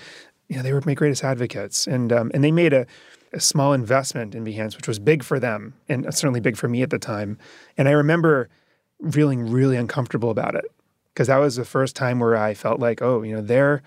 [0.48, 2.86] you know they were my greatest advocates and um, and they made a,
[3.32, 6.82] a small investment in behance which was big for them and certainly big for me
[6.82, 7.38] at the time
[7.76, 8.48] and i remember
[9.10, 10.64] feeling really uncomfortable about it
[11.12, 13.82] because that was the first time where i felt like oh you know they're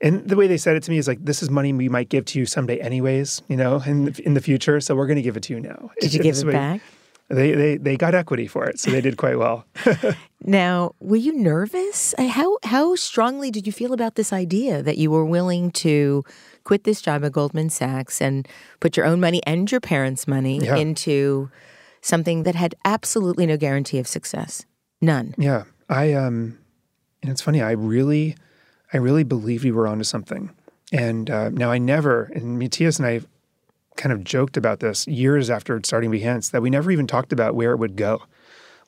[0.00, 2.08] and the way they said it to me is like, "This is money we might
[2.08, 3.42] give to you someday, anyways.
[3.48, 4.80] You know, in the, in the future.
[4.80, 6.80] So we're going to give it to you now." Did you give it way, back?
[7.28, 9.64] They, they they got equity for it, so they did quite well.
[10.44, 12.14] now, were you nervous?
[12.18, 16.24] How how strongly did you feel about this idea that you were willing to
[16.62, 18.46] quit this job at Goldman Sachs and
[18.80, 20.76] put your own money and your parents' money yeah.
[20.76, 21.50] into
[22.00, 24.64] something that had absolutely no guarantee of success?
[25.00, 25.34] None.
[25.36, 26.58] Yeah, I um,
[27.22, 27.60] and it's funny.
[27.60, 28.36] I really
[28.92, 30.50] I really believed we were onto something.
[30.92, 33.20] And uh, now I never, and Matias and I
[33.96, 37.54] kind of joked about this years after starting Behance, that we never even talked about
[37.54, 38.22] where it would go.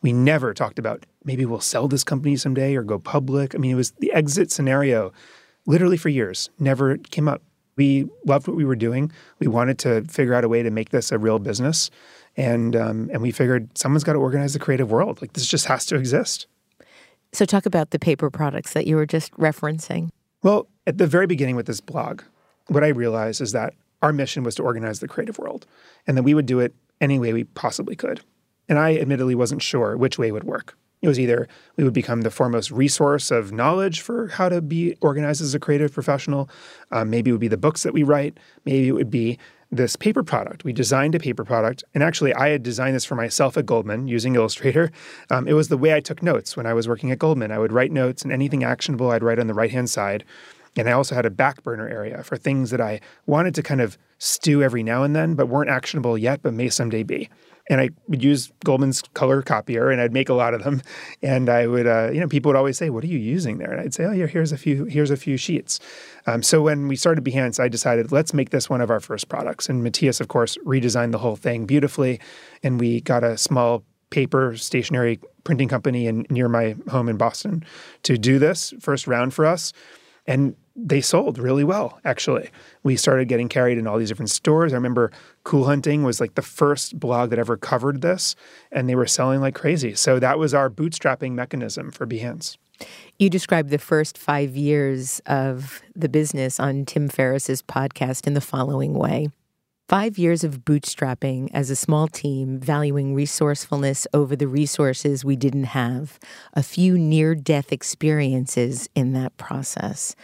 [0.00, 3.54] We never talked about maybe we'll sell this company someday or go public.
[3.54, 5.12] I mean, it was the exit scenario
[5.66, 7.42] literally for years, never came up.
[7.76, 9.12] We loved what we were doing.
[9.38, 11.90] We wanted to figure out a way to make this a real business.
[12.36, 15.20] And, um, and we figured someone's got to organize the creative world.
[15.20, 16.46] Like this just has to exist.
[17.32, 20.08] So, talk about the paper products that you were just referencing.
[20.42, 22.22] Well, at the very beginning with this blog,
[22.68, 25.66] what I realized is that our mission was to organize the creative world
[26.06, 28.20] and that we would do it any way we possibly could.
[28.68, 30.76] And I admittedly wasn't sure which way would work.
[31.00, 34.96] It was either we would become the foremost resource of knowledge for how to be
[35.00, 36.50] organized as a creative professional.
[36.90, 38.38] Um, maybe it would be the books that we write.
[38.64, 39.38] Maybe it would be
[39.70, 40.64] this paper product.
[40.64, 44.08] We designed a paper product, and actually, I had designed this for myself at Goldman
[44.08, 44.90] using Illustrator.
[45.30, 47.52] Um, it was the way I took notes when I was working at Goldman.
[47.52, 50.24] I would write notes, and anything actionable I'd write on the right hand side.
[50.76, 53.80] And I also had a back burner area for things that I wanted to kind
[53.80, 57.28] of stew every now and then, but weren't actionable yet, but may someday be.
[57.70, 60.80] And I would use Goldman's color copier, and I'd make a lot of them.
[61.22, 63.72] And I would, uh, you know, people would always say, "What are you using there?"
[63.72, 65.80] And I'd say, "Oh, yeah, here's a few, here's a few sheets."
[66.26, 69.28] Um, so when we started Behance, I decided let's make this one of our first
[69.28, 69.68] products.
[69.68, 72.20] And Matias, of course, redesigned the whole thing beautifully,
[72.62, 77.64] and we got a small paper stationery printing company in near my home in Boston
[78.02, 79.72] to do this first round for us.
[80.26, 82.50] And they sold really well, actually.
[82.82, 84.72] We started getting carried in all these different stores.
[84.72, 85.10] I remember
[85.48, 88.36] Cool Hunting was like the first blog that ever covered this,
[88.70, 89.94] and they were selling like crazy.
[89.94, 92.58] So that was our bootstrapping mechanism for Behance.
[93.18, 98.42] You described the first five years of the business on Tim Ferriss's podcast in the
[98.42, 99.28] following way.
[99.88, 105.64] Five years of bootstrapping as a small team, valuing resourcefulness over the resources we didn't
[105.64, 106.18] have,
[106.52, 110.14] a few near death experiences in that process.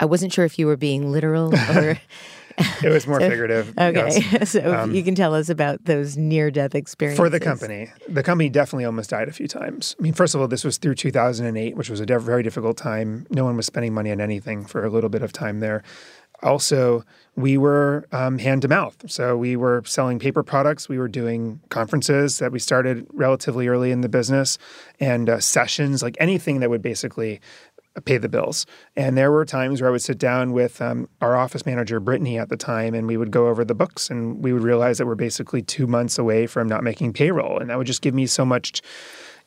[0.00, 2.00] I wasn't sure if you were being literal or.
[2.82, 3.70] it was more so, figurative.
[3.78, 4.20] Okay.
[4.32, 4.50] Yes.
[4.52, 7.18] so um, you can tell us about those near death experiences.
[7.18, 7.90] For the company.
[8.08, 9.94] The company definitely almost died a few times.
[9.98, 13.26] I mean, first of all, this was through 2008, which was a very difficult time.
[13.30, 15.82] No one was spending money on anything for a little bit of time there.
[16.42, 18.96] Also, we were um, hand to mouth.
[19.10, 20.88] So we were selling paper products.
[20.88, 24.56] We were doing conferences that we started relatively early in the business
[25.00, 27.40] and uh, sessions, like anything that would basically
[28.00, 28.66] pay the bills.
[28.96, 32.38] And there were times where I would sit down with um, our office manager, Brittany,
[32.38, 35.06] at the time, and we would go over the books and we would realize that
[35.06, 37.58] we're basically two months away from not making payroll.
[37.58, 38.82] And that would just give me so much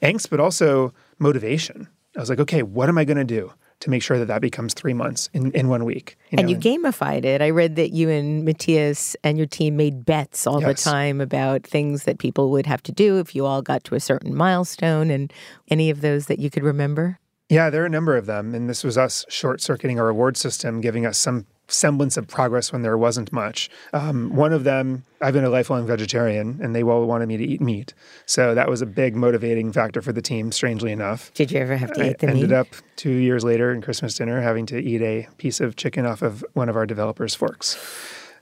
[0.02, 1.88] angst, but also motivation.
[2.16, 3.54] I was like, okay, what am I going to do?
[3.82, 6.16] To make sure that that becomes three months in, in one week.
[6.30, 6.52] You and know?
[6.52, 7.42] you gamified it.
[7.42, 10.84] I read that you and Matias and your team made bets all yes.
[10.84, 13.96] the time about things that people would have to do if you all got to
[13.96, 15.34] a certain milestone and
[15.68, 17.18] any of those that you could remember.
[17.52, 18.56] Yeah, there are a number of them.
[18.56, 22.72] And this was us short circuiting our reward system, giving us some semblance of progress
[22.72, 23.70] when there wasn't much.
[23.92, 27.44] Um, one of them, I've been a lifelong vegetarian, and they all wanted me to
[27.44, 27.94] eat meat.
[28.26, 31.34] So that was a big motivating factor for the team, strangely enough.
[31.34, 32.36] Did you ever have to I eat the meat?
[32.36, 36.06] ended up two years later in Christmas dinner having to eat a piece of chicken
[36.06, 37.78] off of one of our developers' forks.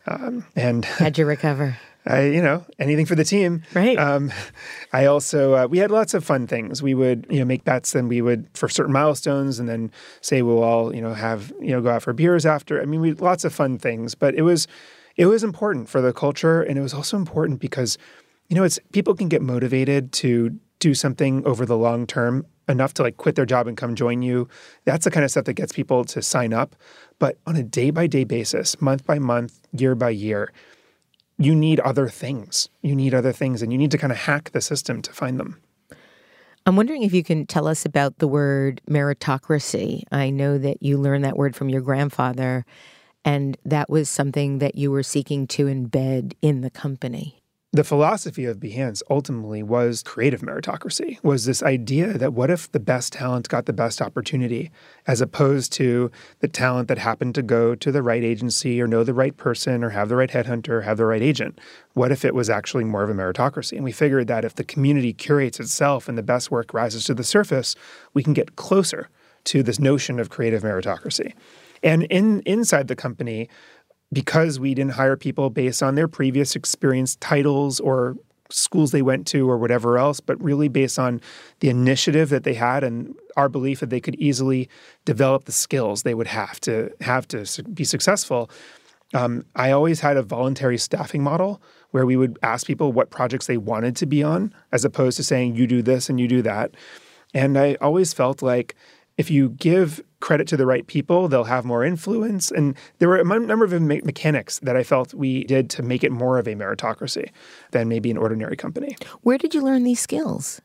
[0.05, 1.77] Um, and how'd you recover?
[2.09, 3.61] I, you know, anything for the team.
[3.75, 3.97] Right.
[3.97, 4.33] Um,
[4.93, 6.81] I also, uh, we had lots of fun things.
[6.81, 10.41] We would, you know, make bets and we would, for certain milestones, and then say
[10.41, 12.81] we'll all, you know, have, you know, go out for beers after.
[12.81, 14.67] I mean, we had lots of fun things, but it was,
[15.17, 16.63] it was important for the culture.
[16.63, 17.99] And it was also important because,
[18.47, 22.93] you know, it's people can get motivated to do something over the long term enough
[22.95, 24.47] to like quit their job and come join you.
[24.85, 26.75] That's the kind of stuff that gets people to sign up.
[27.19, 30.51] But on a day by day basis, month by month, year by year,
[31.39, 32.69] you need other things.
[32.81, 35.39] You need other things, and you need to kind of hack the system to find
[35.39, 35.59] them.
[36.65, 40.03] I'm wondering if you can tell us about the word meritocracy.
[40.11, 42.65] I know that you learned that word from your grandfather,
[43.23, 47.38] and that was something that you were seeking to embed in the company.
[47.71, 52.79] The philosophy of Behance ultimately was creative meritocracy, was this idea that what if the
[52.79, 54.71] best talent got the best opportunity,
[55.05, 59.03] as opposed to the talent that happened to go to the right agency or know
[59.03, 61.59] the right person or have the right headhunter or have the right agent?
[61.93, 63.73] What if it was actually more of a meritocracy?
[63.73, 67.13] And we figured that if the community curates itself and the best work rises to
[67.13, 67.75] the surface,
[68.15, 69.09] we can get closer
[69.43, 71.33] to this notion of creative meritocracy.
[71.83, 73.47] And in inside the company,
[74.11, 78.15] because we didn't hire people based on their previous experience titles or
[78.51, 81.21] schools they went to or whatever else, but really based on
[81.59, 84.67] the initiative that they had and our belief that they could easily
[85.05, 88.49] develop the skills they would have to have to be successful.
[89.13, 93.47] Um, I always had a voluntary staffing model where we would ask people what projects
[93.47, 96.41] they wanted to be on, as opposed to saying you do this and you do
[96.43, 96.75] that.
[97.33, 98.75] And I always felt like
[99.19, 102.51] if you give credit to the right people, they'll have more influence.
[102.51, 106.05] And there were a number of me- mechanics that I felt we did to make
[106.05, 107.29] it more of a meritocracy
[107.71, 108.95] than maybe an ordinary company.
[109.21, 110.61] Where did you learn these skills?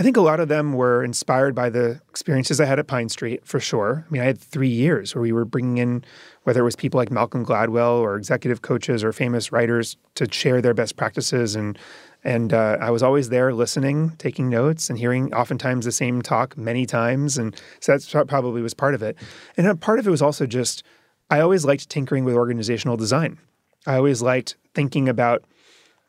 [0.00, 3.08] I think a lot of them were inspired by the experiences I had at Pine
[3.08, 4.04] Street, for sure.
[4.06, 6.04] I mean, I had three years where we were bringing in,
[6.42, 10.60] whether it was people like Malcolm Gladwell or executive coaches or famous writers to share
[10.60, 11.78] their best practices and
[12.26, 16.58] and uh, I was always there listening, taking notes, and hearing oftentimes the same talk
[16.58, 17.38] many times.
[17.38, 19.16] And so that probably was part of it.
[19.56, 20.82] And a part of it was also just
[21.30, 23.38] I always liked tinkering with organizational design.
[23.86, 25.44] I always liked thinking about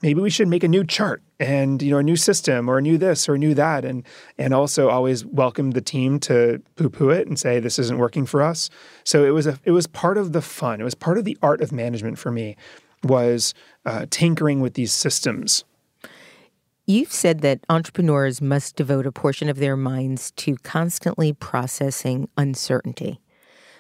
[0.02, 2.82] maybe we should make a new chart and you know a new system or a
[2.82, 4.04] new this or a new that and
[4.40, 8.42] and also always welcome the team to poo-poo it and say this isn't working for
[8.42, 8.70] us
[9.04, 11.38] so it was a it was part of the fun it was part of the
[11.42, 12.56] art of management for me
[13.04, 15.64] was uh, tinkering with these systems
[16.90, 23.20] You've said that entrepreneurs must devote a portion of their minds to constantly processing uncertainty.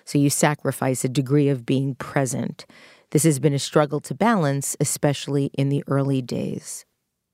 [0.03, 2.65] So you sacrifice a degree of being present.
[3.11, 6.83] This has been a struggle to balance, especially in the early days.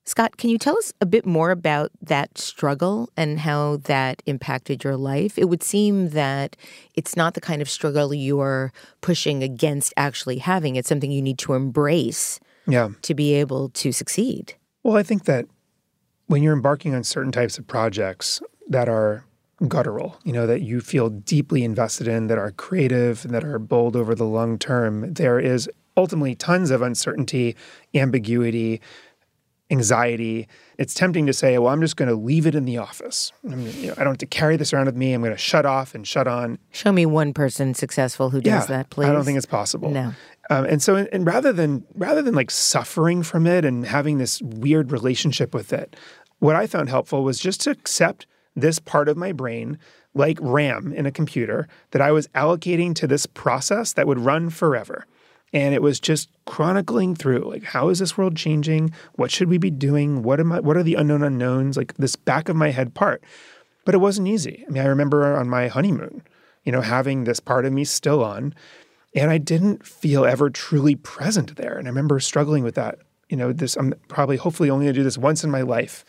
[0.05, 4.83] Scott, can you tell us a bit more about that struggle and how that impacted
[4.83, 5.39] your life?
[5.39, 6.55] It would seem that
[6.93, 8.71] it's not the kind of struggle you're
[9.01, 10.75] pushing against actually having.
[10.75, 12.89] It's something you need to embrace Yeah.
[13.01, 14.53] to be able to succeed.
[14.83, 15.45] Well, I think that
[16.27, 19.25] when you're embarking on certain types of projects that are
[19.67, 23.59] guttural, you know, that you feel deeply invested in, that are creative, and that are
[23.59, 27.55] bold over the long term, there is ultimately tons of uncertainty,
[27.93, 28.81] ambiguity,
[29.69, 30.47] anxiety.
[30.77, 33.31] It's tempting to say, well, I'm just going to leave it in the office.
[33.43, 33.55] You
[33.87, 35.13] know, I don't have to carry this around with me.
[35.13, 36.59] I'm going to shut off and shut on.
[36.71, 39.07] Show me one person successful who does that, please.
[39.07, 39.89] I don't think it's possible.
[39.89, 40.13] No.
[40.49, 44.41] Um, and so, and rather than rather than like suffering from it and having this
[44.41, 45.95] weird relationship with it,
[46.39, 48.25] what I found helpful was just to accept
[48.55, 49.79] this part of my brain,
[50.13, 54.49] like RAM in a computer, that I was allocating to this process that would run
[54.49, 55.05] forever.
[55.53, 58.91] And it was just chronicling through like how is this world changing?
[59.13, 60.23] What should we be doing?
[60.23, 61.77] What am I what are the unknown unknowns?
[61.77, 63.23] Like this back of my head part.
[63.85, 64.63] But it wasn't easy.
[64.67, 66.23] I mean, I remember on my honeymoon,
[66.63, 68.53] you know, having this part of me still on.
[69.15, 71.77] And I didn't feel ever truly present there.
[71.77, 72.99] And I remember struggling with that.
[73.29, 76.03] You know, this I'm probably hopefully only gonna do this once in my life.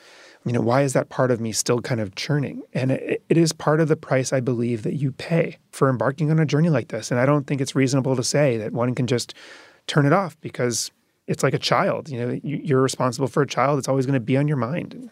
[0.46, 2.62] You know, why is that part of me still kind of churning?
[2.74, 6.30] And it, it is part of the price I believe that you pay for embarking
[6.30, 7.10] on a journey like this.
[7.10, 9.32] And I don't think it's reasonable to say that one can just
[9.86, 10.90] turn it off because
[11.26, 12.10] it's like a child.
[12.10, 13.78] You know, you, you're responsible for a child.
[13.78, 15.10] It's always going to be on your mind.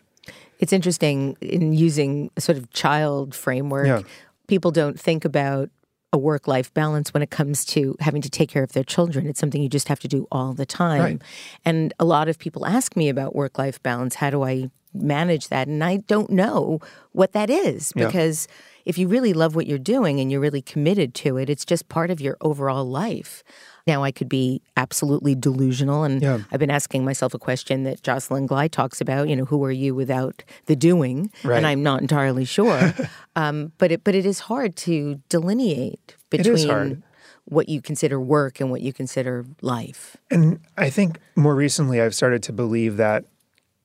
[0.58, 3.86] It's interesting in using a sort of child framework.
[3.86, 4.02] Yeah.
[4.48, 5.70] People don't think about
[6.12, 9.26] a work life balance when it comes to having to take care of their children.
[9.26, 11.00] It's something you just have to do all the time.
[11.02, 11.22] Right.
[11.64, 14.16] And a lot of people ask me about work life balance.
[14.16, 15.68] How do I manage that?
[15.68, 16.80] And I don't know
[17.12, 18.06] what that is Yeah.
[18.06, 18.46] because
[18.84, 21.88] if you really love what you're doing and you're really committed to it, it's just
[21.88, 23.42] part of your overall life.
[23.86, 26.38] Now, I could be absolutely delusional, and Yeah.
[26.52, 29.28] I've been asking myself a question that Jocelyn Glei talks about.
[29.28, 31.30] You know, who are you without the doing?
[31.42, 31.56] Right.
[31.56, 32.94] And I'm not entirely sure.
[33.36, 37.02] um, but it but it is hard to delineate between
[37.46, 40.16] what you consider work and what you consider life.
[40.30, 43.24] And I think more recently I've started to believe that,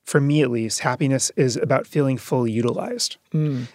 [0.04, 3.16] for me at least, happiness is about feeling fully utilized.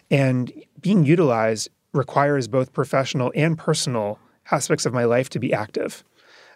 [0.10, 4.20] And being utilized requires both professional and personal
[4.52, 6.04] aspects of my life to be active.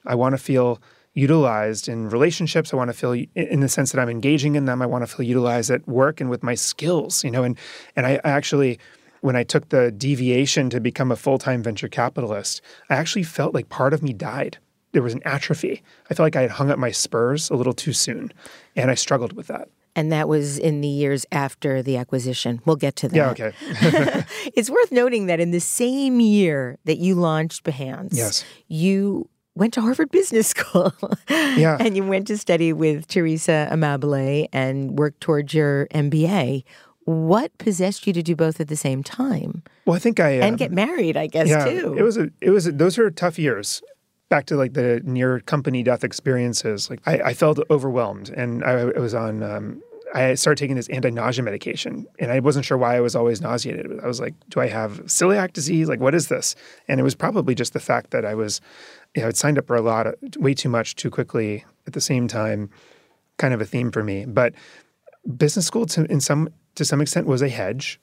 [0.08, 0.82] I want to feel
[1.14, 2.74] utilized in relationships.
[2.74, 4.82] I want to feel in- the sense that I'm engaging in them.
[4.82, 7.58] I want to feel utilized at work and with my skills, you know, and
[7.96, 8.80] and I, I actually
[9.22, 13.68] when I took the deviation to become a full-time venture capitalist, I actually felt like
[13.70, 14.60] part of me died.
[14.92, 15.82] There was an atrophy.
[16.10, 18.32] I felt like I had hung up my spurs a little too soon,
[18.76, 19.70] and I struggled with that.
[19.96, 22.62] And that was in the years after the acquisition.
[22.66, 23.16] We'll get to that.
[23.16, 24.24] Yeah, okay.
[24.56, 28.46] It's worth noting that in the same year that you launched Behance, Yes.
[28.68, 29.28] you
[29.58, 30.94] went to Harvard Business School.
[31.30, 31.78] Yeah.
[31.80, 36.64] and you went to study with Teresa Amabile and worked towards your MBA.
[37.06, 39.64] What possessed you to do both at the same time?
[39.86, 41.96] Well, I think I And um, get married, I guess, yeah, too.
[41.98, 43.82] It was a, it was a, those are tough years.
[44.30, 48.72] Back to like the near company death experiences, like I, I felt overwhelmed, and I,
[48.82, 49.42] I was on.
[49.42, 49.82] Um,
[50.14, 54.00] I started taking this anti-nausea medication, and I wasn't sure why I was always nauseated.
[54.02, 55.90] I was like, "Do I have celiac disease?
[55.90, 56.56] Like, what is this?"
[56.88, 58.62] And it was probably just the fact that I was,
[59.16, 61.94] you know, I'd signed up for a lot, of, way too much, too quickly at
[61.94, 62.70] the same time.
[63.38, 64.54] Kind of a theme for me, but
[65.36, 68.00] business school to in some to some extent was a hedge.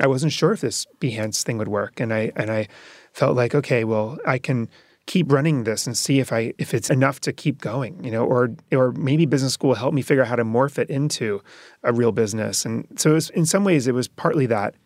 [0.00, 2.68] I wasn't sure if this Behance thing would work, and I and I
[3.12, 4.68] felt like okay, well, I can
[5.10, 8.24] keep running this and see if I if it's enough to keep going, you know,
[8.24, 11.42] or or maybe business school will help me figure out how to morph it into
[11.82, 12.64] a real business.
[12.64, 14.76] And so was, in some ways it was partly that.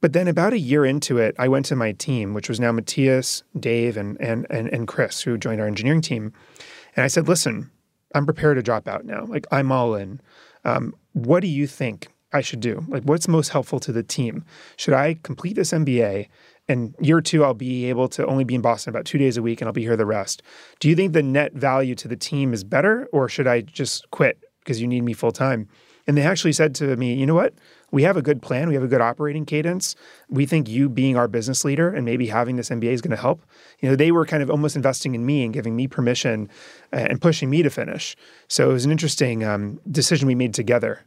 [0.00, 2.72] But then about a year into it, I went to my team, which was now
[2.72, 6.32] Matias, Dave, and and and, and Chris, who joined our engineering team,
[6.96, 7.70] and I said, listen,
[8.16, 9.26] I'm prepared to drop out now.
[9.26, 10.20] Like I'm all in.
[10.64, 12.84] Um, what do you think I should do?
[12.88, 14.44] Like, what's most helpful to the team?
[14.76, 16.26] Should I complete this MBA?
[16.68, 19.42] And year two, I'll be able to only be in Boston about two days a
[19.42, 20.42] week and I'll be here the rest.
[20.80, 24.10] Do you think the net value to the team is better or should I just
[24.10, 25.68] quit because you need me full time?
[26.06, 27.54] And they actually said to me, you know what?
[27.90, 28.68] We have a good plan.
[28.68, 29.94] We have a good operating cadence.
[30.28, 33.20] We think you being our business leader and maybe having this MBA is going to
[33.20, 33.42] help.
[33.80, 36.48] You know, they were kind of almost investing in me and giving me permission
[36.94, 38.16] uh, and pushing me to finish.
[38.48, 41.04] So it was an interesting um, decision we made together.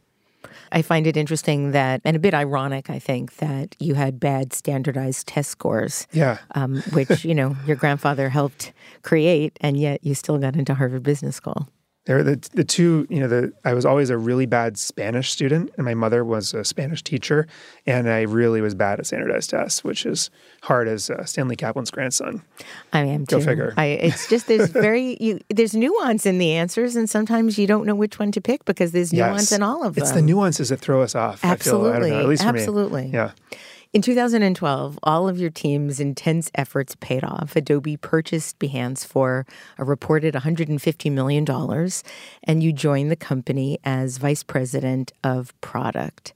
[0.72, 4.52] I find it interesting that, and a bit ironic, I think, that you had bad
[4.52, 6.38] standardized test scores, Yeah.
[6.54, 11.02] um, which, you know, your grandfather helped create, and yet you still got into Harvard
[11.02, 11.68] Business School.
[12.04, 15.70] They're the the two, you know, the I was always a really bad Spanish student,
[15.76, 17.46] and my mother was a Spanish teacher,
[17.86, 20.28] and I really was bad at standardized tests, which is
[20.62, 22.42] hard as uh, Stanley Kaplan's grandson.
[22.92, 23.44] I am Go too.
[23.44, 23.72] figure.
[23.76, 27.86] I, it's just there's very you, there's nuance in the answers, and sometimes you don't
[27.86, 29.52] know which one to pick because there's nuance Yes.
[29.52, 30.02] in all of them.
[30.02, 31.44] It's the nuances that throw us off.
[31.44, 32.58] Absolutely, I feel, I don't know, at least for me.
[32.58, 33.10] absolutely.
[33.12, 33.30] Yeah.
[33.92, 37.54] In 2012, all of your team's intense efforts paid off.
[37.54, 39.44] Adobe purchased Behance for
[39.76, 41.46] a reported $150 million,
[42.44, 46.32] and you joined the company as vice president of product.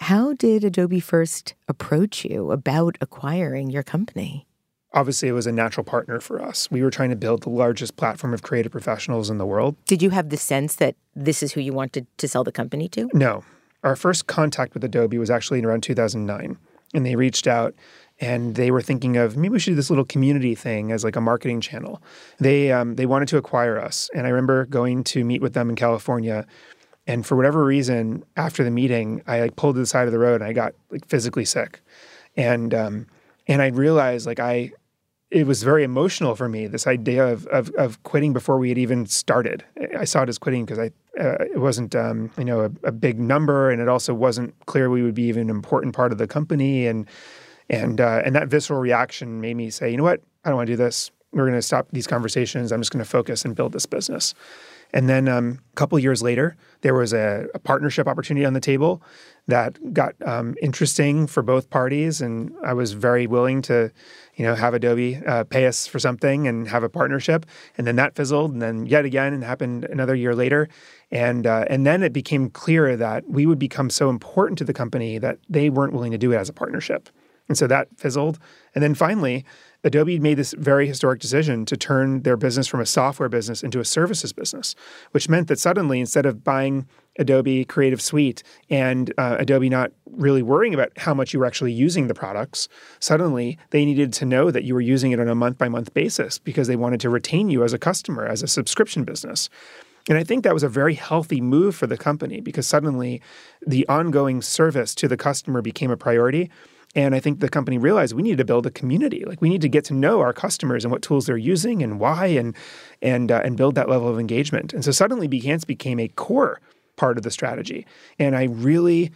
[0.00, 4.46] How did Adobe first approach you about acquiring your company?
[4.94, 6.70] Obviously, it was a natural partner for us.
[6.70, 9.76] We were trying to build the largest platform of creative professionals in the world.
[9.84, 12.88] Did you have the sense that this is who you wanted to sell the company
[12.88, 13.10] to?
[13.12, 13.44] No.
[13.82, 16.56] Our first contact with Adobe was actually in around 2009.
[16.94, 17.74] And they reached out
[18.20, 21.16] and they were thinking of maybe we should do this little community thing as like
[21.16, 22.02] a marketing channel.
[22.38, 24.08] They um, they wanted to acquire us.
[24.14, 26.46] And I remember going to meet with them in California.
[27.06, 30.18] And for whatever reason, after the meeting, I like pulled to the side of the
[30.18, 31.80] road and I got like physically sick.
[32.36, 33.06] And um,
[33.46, 34.72] and I realized like I
[35.34, 38.78] it was very emotional for me this idea of, of, of quitting before we had
[38.78, 39.64] even started.
[39.98, 42.92] I saw it as quitting because I uh, it wasn't um, you know a, a,
[42.92, 46.18] big number, and it also wasn't clear we would be even an important part of
[46.18, 47.06] the company, and
[47.68, 50.68] and uh, and that visceral reaction made me say, you know what, I don't want
[50.68, 51.10] to do this.
[51.32, 52.70] We're going to stop these conversations.
[52.70, 54.34] I'm just going to focus and build this business.
[54.94, 58.60] And then um, a couple years later, there was a, a, partnership opportunity on the
[58.60, 59.02] table
[59.48, 63.90] that got um, interesting for both parties, and I was very willing to,
[64.36, 67.46] you know, have Adobe uh, pay us for something and have a partnership.
[67.78, 70.68] And then that fizzled, and then yet again, it happened another year later,
[71.10, 74.74] and uh, and then it became clear that we would become so important to the
[74.74, 77.08] company that they weren't willing to do it as a partnership,
[77.48, 78.38] and so that fizzled.
[78.74, 79.44] And then finally,
[79.84, 83.80] Adobe made this very historic decision to turn their business from a software business into
[83.80, 84.74] a services business,
[85.12, 86.86] which meant that suddenly, instead of buying
[87.18, 91.72] Adobe Creative Suite and uh, Adobe not really worrying about how much you were actually
[91.72, 92.68] using the products,
[93.00, 95.92] suddenly they needed to know that you were using it on a month by month
[95.94, 99.48] basis because they wanted to retain you as a customer, as a subscription business.
[100.08, 103.22] And I think that was a very healthy move for the company because suddenly
[103.66, 106.50] the ongoing service to the customer became a priority.
[106.94, 109.24] And I think the company realized we need to build a community.
[109.24, 111.98] Like we need to get to know our customers and what tools they're using and
[111.98, 112.54] why, and
[113.02, 114.72] and uh, and build that level of engagement.
[114.72, 116.60] And so suddenly, Behance became a core
[116.96, 117.86] part of the strategy.
[118.18, 119.12] And I really,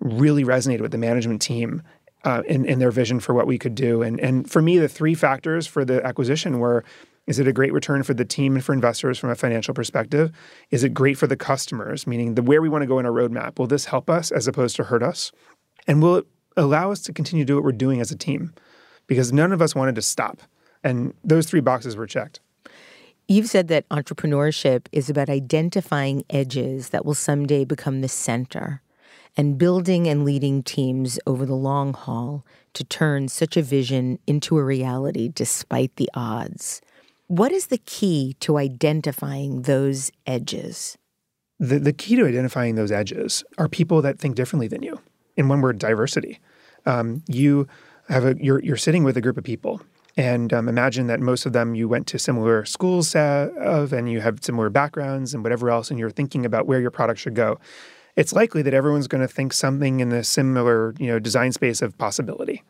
[0.00, 1.82] really resonated with the management team
[2.24, 4.02] uh, in, in their vision for what we could do.
[4.02, 6.84] And and for me, the three factors for the acquisition were.
[7.26, 10.32] Is it a great return for the team and for investors from a financial perspective?
[10.70, 13.12] Is it great for the customers, meaning the where we want to go in our
[13.12, 13.56] roadmap?
[13.56, 15.30] Will this help us as opposed to hurt us?
[15.86, 16.26] And will it
[16.56, 18.52] allow us to continue to do what we're doing as a team
[19.06, 20.42] because none of us wanted to stop.
[20.82, 22.40] And those three boxes were checked.
[23.30, 28.82] You've said that entrepreneurship is about identifying edges that will someday become the center
[29.36, 34.58] and building and leading teams over the long haul to turn such a vision into
[34.58, 36.80] a reality despite the odds.
[37.28, 40.98] What is the key to identifying those edges?
[41.60, 44.98] The, the key to identifying those edges are people that think differently than you
[45.36, 46.40] in one word, diversity.
[46.84, 47.68] Um, you
[48.08, 49.80] have a you're you're sitting with a group of people,
[50.20, 54.12] and um, imagine that most of them you went to similar schools uh, of, and
[54.12, 57.34] you have similar backgrounds and whatever else, and you're thinking about where your product should
[57.34, 57.58] go.
[58.16, 61.80] It's likely that everyone's going to think something in a similar you know design space
[61.80, 62.62] of possibility.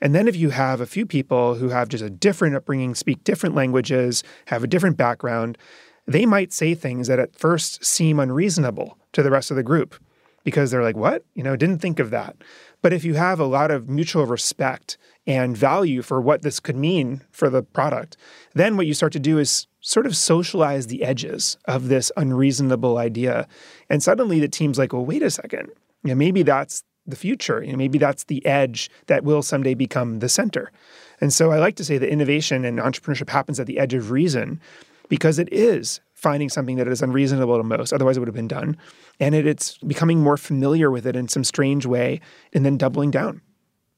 [0.00, 3.24] And then if you have a few people who have just a different upbringing, speak
[3.24, 5.58] different languages, have a different background,
[6.06, 9.96] they might say things that at first seem unreasonable to the rest of the group
[10.44, 11.24] because they're like, what?
[11.34, 12.36] You know, didn't think of that.
[12.80, 16.76] But if you have a lot of mutual respect and value for what this could
[16.76, 18.16] mean for the product,
[18.54, 22.98] then what you start to do is sort of socialize the edges of this unreasonable
[22.98, 23.46] idea.
[23.88, 25.68] And suddenly the team's like, well, wait a second.
[26.04, 27.62] You know, maybe that's the future.
[27.62, 30.70] You know, maybe that's the edge that will someday become the center.
[31.20, 34.10] And so I like to say that innovation and entrepreneurship happens at the edge of
[34.10, 34.60] reason
[35.08, 38.48] because it is finding something that is unreasonable to most, otherwise it would have been
[38.48, 38.76] done.
[39.20, 42.20] And it, it's becoming more familiar with it in some strange way
[42.52, 43.42] and then doubling down.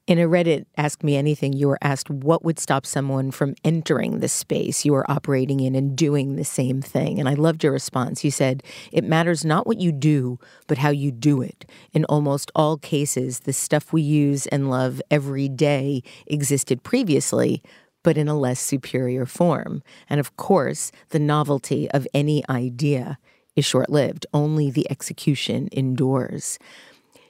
[0.09, 4.20] In a Reddit Ask Me Anything, you were asked what would stop someone from entering
[4.20, 7.20] the space you are operating in and doing the same thing.
[7.20, 8.24] And I loved your response.
[8.24, 11.70] You said, It matters not what you do, but how you do it.
[11.92, 17.62] In almost all cases, the stuff we use and love every day existed previously,
[18.02, 19.82] but in a less superior form.
[20.09, 23.18] And of course, the novelty of any idea
[23.54, 26.59] is short lived, only the execution endures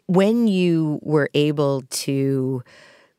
[0.09, 2.63] when you were able to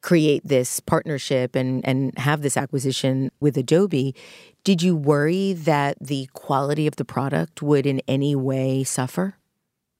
[0.01, 4.15] create this partnership and, and have this acquisition with Adobe,
[4.63, 9.35] did you worry that the quality of the product would in any way suffer?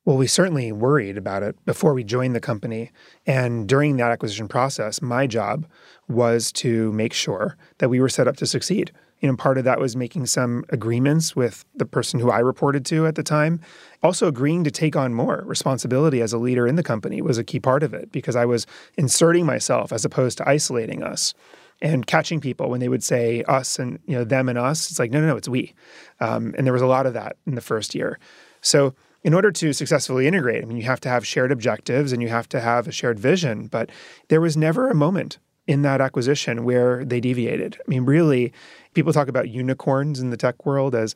[0.04, 2.92] Well, we certainly worried about it before we joined the company.
[3.28, 5.68] And during that acquisition process, my job
[6.08, 8.92] was to make sure that we were set up to succeed.
[9.20, 12.86] You know, part of that was making some agreements with the person who I reported
[12.88, 13.59] to at the time.
[14.01, 17.43] Also, agreeing to take on more responsibility as a leader in the company was a
[17.43, 18.65] key part of it because I was
[18.97, 21.34] inserting myself as opposed to isolating us
[21.82, 24.89] and catching people when they would say us and you know them and us.
[24.89, 25.74] It's like no, no, no, it's we.
[26.20, 28.20] Um, and there was a lot of that in the first year.
[28.61, 28.93] So
[29.24, 32.30] in order to successfully integrate, I mean, you have to have shared objectives and you
[32.30, 33.67] have to have a shared vision.
[33.67, 33.89] But
[34.30, 37.78] there was never a moment in that acquisition where they deviated.
[37.80, 38.53] I mean, really,
[38.94, 41.16] people talk about unicorns in the tech world as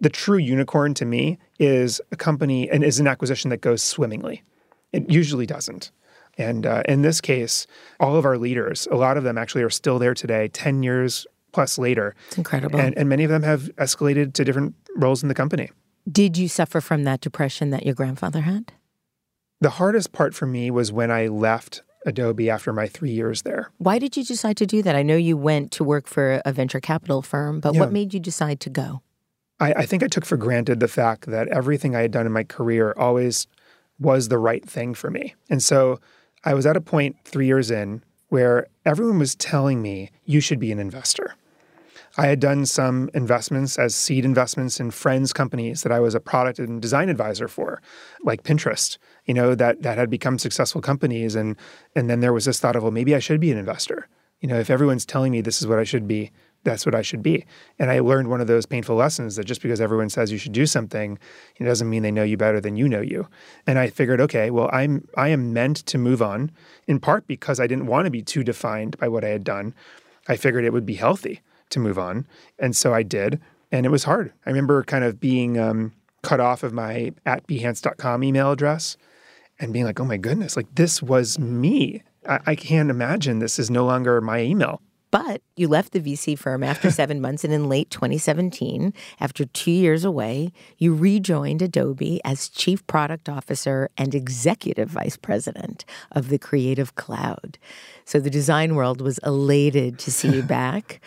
[0.00, 4.42] the true unicorn to me is a company and is an acquisition that goes swimmingly.
[4.92, 5.90] It usually doesn't.
[6.36, 7.66] And uh, in this case,
[7.98, 11.26] all of our leaders, a lot of them actually are still there today, 10 years
[11.52, 12.14] plus later.
[12.28, 12.78] It's incredible.
[12.78, 15.70] And, and many of them have escalated to different roles in the company.
[16.10, 18.72] Did you suffer from that depression that your grandfather had?
[19.60, 23.70] The hardest part for me was when I left Adobe after my three years there.
[23.78, 24.94] Why did you decide to do that?
[24.96, 27.80] I know you went to work for a venture capital firm, but Yeah.
[27.80, 29.02] what made you decide to go?
[29.60, 32.32] I, I think I took for granted the fact that everything I had done in
[32.32, 33.46] my career always
[33.98, 35.34] was the right thing for me.
[35.50, 35.98] And so
[36.44, 40.60] I was at a point three years in where everyone was telling me, you should
[40.60, 41.34] be an investor.
[42.16, 46.20] I had done some investments as seed investments in friends' companies that I was a
[46.20, 47.80] product and design advisor for,
[48.22, 48.98] like Pinterest,
[49.28, 51.36] you know, that that had become successful companies.
[51.36, 51.56] And
[51.94, 54.08] and then there was this thought of, well, maybe I should be an investor.
[54.40, 56.32] You know, if everyone's telling me this is what I should be,
[56.64, 57.44] that's what I should be.
[57.78, 60.52] And I learned one of those painful lessons that just because everyone says you should
[60.52, 61.18] do something,
[61.56, 63.28] it doesn't mean they know you better than you know you.
[63.66, 66.50] And I figured, okay, well, I'm I am meant to move on,
[66.86, 69.74] in part because I didn't want to be too defined by what I had done.
[70.26, 72.26] I figured it would be healthy to move on.
[72.58, 73.40] And so I did.
[73.70, 74.32] And it was hard.
[74.46, 78.96] I remember kind of being um, cut off of my at behance.com email address
[79.60, 82.02] and being like, oh my goodness, like this was me.
[82.28, 84.80] I, I can't imagine this is no longer my email.
[85.10, 89.70] But you left the VC firm after seven months, and in late 2017, after two
[89.70, 96.38] years away, you rejoined Adobe as Chief Product Officer and Executive Vice President of the
[96.38, 97.58] Creative Cloud.
[98.04, 101.00] So the design world was elated to see you back.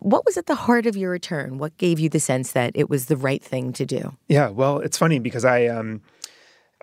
[0.00, 1.58] What was at the heart of your return?
[1.58, 4.16] What gave you the sense that it was the right thing to do?
[4.28, 6.02] Yeah, well, it's funny because I um,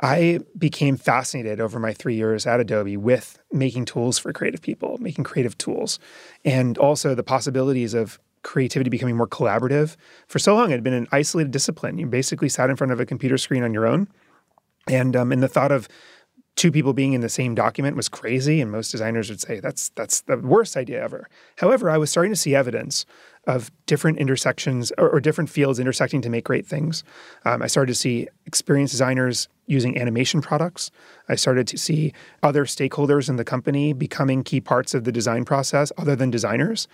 [0.02, 4.98] I became fascinated over my three years at Adobe with making tools for creative people,
[5.00, 6.00] making creative tools,
[6.44, 9.96] and also the possibilities of creativity becoming more collaborative.
[10.28, 11.98] For so long, it had been an isolated discipline.
[11.98, 14.08] You basically sat in front of a computer screen on your own,
[14.88, 15.88] and um, and the thought of
[16.56, 19.90] two people being in the same document was crazy, and most designers would say that's
[19.90, 21.30] that's the worst idea ever.
[21.58, 23.06] However, I was starting to see evidence
[23.48, 27.04] of different intersections or, or different fields intersecting to make great things.
[27.46, 30.92] Um, I started to see experienced designers using animation products.
[31.30, 35.46] I started to see other stakeholders in the company becoming key parts of the design
[35.46, 36.88] process other than designers.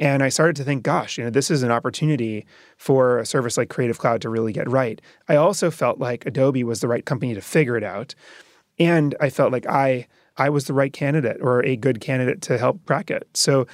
[0.00, 3.56] And I started to think, gosh, you know, this is an opportunity for a service
[3.56, 5.00] like Creative Cloud to really get right.
[5.28, 8.14] I also felt like Adobe was the right company to figure it out.
[8.78, 12.58] And I felt like I I was the right candidate or a good candidate to
[12.58, 13.28] help crack it.
[13.34, 13.68] So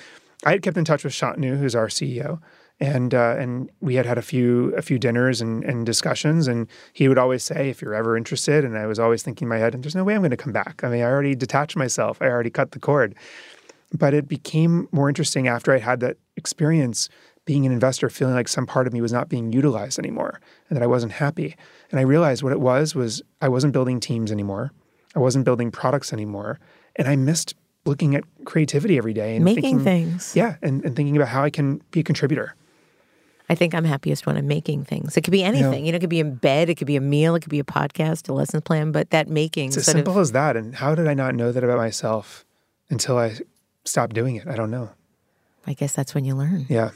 [0.44, 2.40] I had kept in touch with Shantanu, who's our CEO,
[2.78, 6.48] and uh, and we had had a few a few dinners and, and discussions.
[6.48, 9.50] And he would always say, "If you're ever interested," and I was always thinking in
[9.50, 10.82] my head, "And "There's no way I'm going to come back.
[10.82, 12.22] I mean, I already detached myself.
[12.22, 13.14] I already cut the cord."
[13.92, 17.08] But it became more interesting after I had that experience
[17.44, 20.76] being an investor, feeling like some part of me was not being utilized anymore, and
[20.76, 21.56] that I wasn't happy.
[21.90, 24.72] And I realized what it was was I wasn't building teams anymore.
[25.14, 26.60] I wasn't building products anymore,
[26.96, 27.54] and I missed
[27.84, 30.36] looking at creativity every day and Making thinking, things.
[30.36, 32.54] yeah, and, and thinking about how I can be a contributor.
[33.48, 35.16] I think I'm happiest when I'm making things.
[35.16, 35.84] It could be anything.
[35.84, 37.58] You know, it could be in bed, it could be a meal, it could be
[37.58, 40.56] a podcast, a lesson plan, but that making It's as simple of, as that.
[40.56, 42.44] And how did I not know that about myself
[42.90, 43.38] until I
[43.84, 44.46] stopped doing it?
[44.46, 44.90] I don't know.
[45.66, 46.66] I guess that's when you learn.
[46.68, 46.90] Yeah.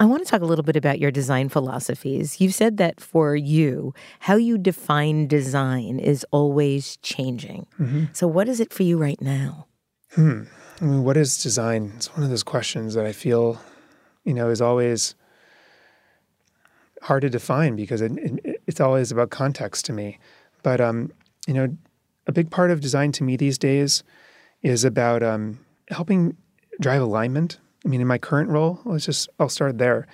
[0.00, 2.40] I want to talk a little bit about your design philosophies.
[2.40, 7.66] You've said that for you, how you define design is always changing.
[7.78, 8.04] Mm-hmm.
[8.12, 9.66] So, what is it for you right now?
[10.14, 10.42] Hmm.
[10.80, 11.92] I mean, what is design?
[11.96, 13.60] It's one of those questions that I feel,
[14.24, 15.14] you know, is always
[17.02, 20.18] hard to define because it, it, it's always about context to me.
[20.62, 21.12] But um,
[21.46, 21.76] you know,
[22.26, 24.04] a big part of design to me these days
[24.62, 25.58] is about um,
[25.90, 26.36] helping
[26.80, 27.58] drive alignment.
[27.84, 30.06] I mean, in my current role, let's just I'll start there.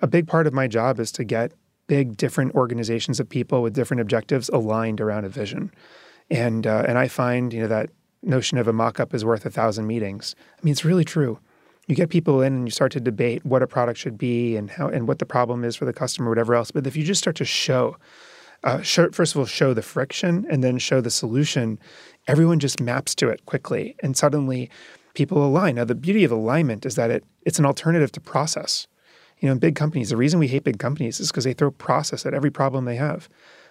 [0.00, 1.52] A, big part of my job is to get
[1.88, 5.70] big, different organizations of people with different objectives aligned around a vision,
[6.30, 7.90] and uh, and I find you know that
[8.26, 10.34] notion of a mock up is worth a thousand meetings.
[10.58, 11.38] I mean, it's really true.
[11.86, 14.70] You get people in and you start to debate what a product should be and
[14.70, 16.70] how and what the problem is for the customer, whatever else.
[16.70, 17.96] But if you just start to show,
[18.62, 21.78] uh, show first of all, show the friction and then show the solution,
[22.26, 24.70] everyone just maps to it quickly, and suddenly
[25.12, 25.74] people align.
[25.74, 28.86] Now, the beauty of alignment is that it it's an alternative to process.
[29.40, 31.70] You know, in big companies, the reason we hate big companies is because they throw
[31.70, 33.28] process at every problem they have.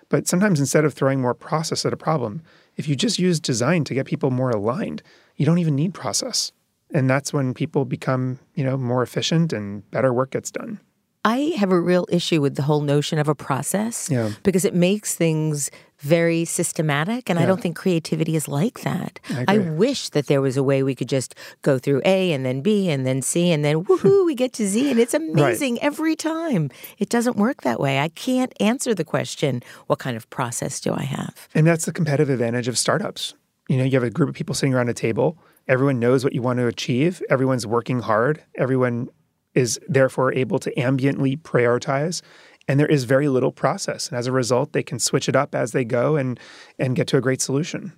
[0.10, 2.43] But sometimes instead of throwing more process at a problem,
[2.76, 5.01] if you just use design to get people more aligned,
[5.36, 6.51] you don't even need process.
[6.93, 10.80] And that's when people become, you know, more efficient and better work gets done.
[11.26, 14.32] I have a real issue with the whole notion of a process Yeah.
[14.43, 15.71] because it makes things
[16.04, 17.30] very systematic.
[17.30, 19.20] And I don't think creativity is like that.
[19.30, 19.70] I agree.
[19.72, 22.89] wish that there was a way we could just go through A and then B
[22.89, 24.91] and then C and then woohoo, we get to Z.
[24.91, 26.70] And it's amazing every time.
[26.99, 27.99] It doesn't work that way.
[27.99, 31.47] I can't answer the question, what kind of process do I have?
[31.56, 33.34] And that's the competitive advantage of startups.
[33.70, 35.38] You know, you have a group of people sitting around a table.
[35.70, 37.24] Everyone knows what you want to achieve.
[37.30, 38.43] Everyone's working hard.
[38.56, 39.08] Everyone
[39.54, 42.22] is therefore able to ambiently prioritize.
[42.68, 44.07] And there is very little process.
[44.07, 46.39] And as a result, they can switch it up as they go and,
[46.80, 47.93] and get to a great solution.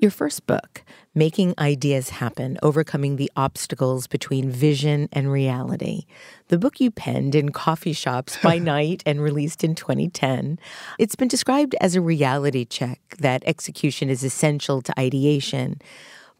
[0.00, 0.82] Your first book,
[1.14, 6.06] Making Ideas Happen Overcoming the Obstacles Between Vision and Reality.
[6.48, 10.58] The book you penned in coffee shops by night and released in 2010.
[10.98, 15.82] It's been described as a reality check that execution is essential to ideation.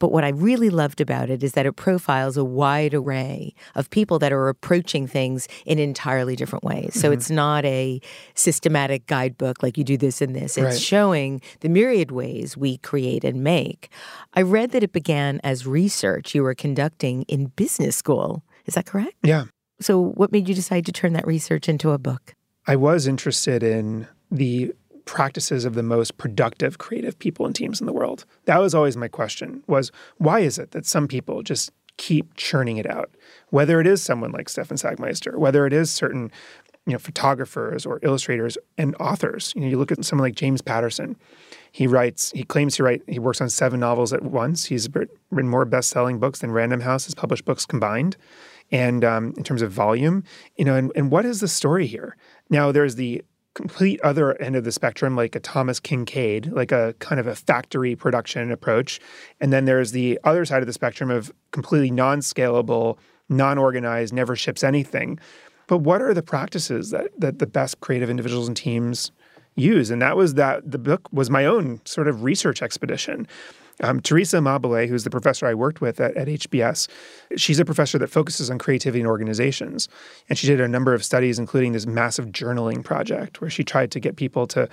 [0.00, 3.88] But what I really loved about it is that it profiles a wide array of
[3.90, 6.94] people that are approaching things in entirely different ways.
[6.94, 7.12] So mm-hmm.
[7.12, 8.00] it's not a
[8.34, 10.56] systematic guidebook like you do this and this.
[10.56, 10.80] It's Right.
[10.80, 13.90] showing the myriad ways we create and make.
[14.34, 18.42] I read that it began as research you were conducting in business school.
[18.66, 19.16] Is that correct?
[19.22, 19.44] Yeah.
[19.80, 22.34] So, what made you decide to turn that research into a book?
[22.66, 24.72] I was interested in the
[25.04, 28.24] practices of the most productive creative people and teams in the world.
[28.44, 32.78] That was always my question was why is it that some people just keep churning
[32.78, 33.10] it out?
[33.50, 36.30] Whether it is someone like Stefan Sagmeister, whether it is certain
[36.86, 39.52] you know photographers or illustrators and authors.
[39.54, 41.16] You know, you look at someone like James Patterson.
[41.72, 44.64] He writes, he claims to write, he works on seven novels at once.
[44.64, 48.16] He's written more best-selling books than Random House has published books combined.
[48.72, 50.24] And um, in terms of volume,
[50.56, 52.16] you know, and, and what is the story here?
[52.48, 53.22] Now, there's the
[53.60, 57.34] complete other end of the spectrum, like a Thomas Kinkade, like a kind of a
[57.34, 59.00] factory production approach.
[59.40, 62.96] And then there's the other side of the spectrum of completely non scalable,
[63.28, 65.18] non organized, never ships anything.
[65.66, 69.12] But what are the practices that, that the best creative individuals and teams
[69.56, 69.90] use?
[69.90, 73.28] And that was that the book was my own sort of research expedition.
[73.82, 76.88] Um, Teresa Amabile, who's the professor I worked with at, at HBS,
[77.36, 79.88] she's a professor that focuses on creativity in organizations.
[80.28, 83.90] And she did a number of studies, including this massive journaling project, where she tried
[83.92, 84.68] to get people to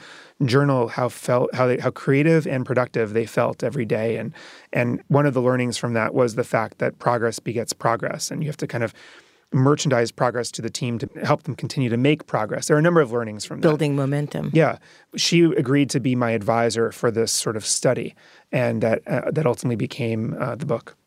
[0.46, 4.18] journal how felt, how they, how creative and productive they felt every day.
[4.18, 4.34] And
[4.74, 8.44] and one of the learnings from that was the fact that progress begets progress, and
[8.44, 8.94] you have to kind of
[9.54, 12.68] merchandise progress to the team to help them continue to make progress.
[12.68, 13.68] There are a number of learnings from that.
[13.68, 14.52] Building momentum.
[14.54, 14.78] Yeah,
[15.16, 18.16] she agreed to be my advisor for this sort of study,
[18.52, 20.98] and that uh, that ultimately became uh, the book.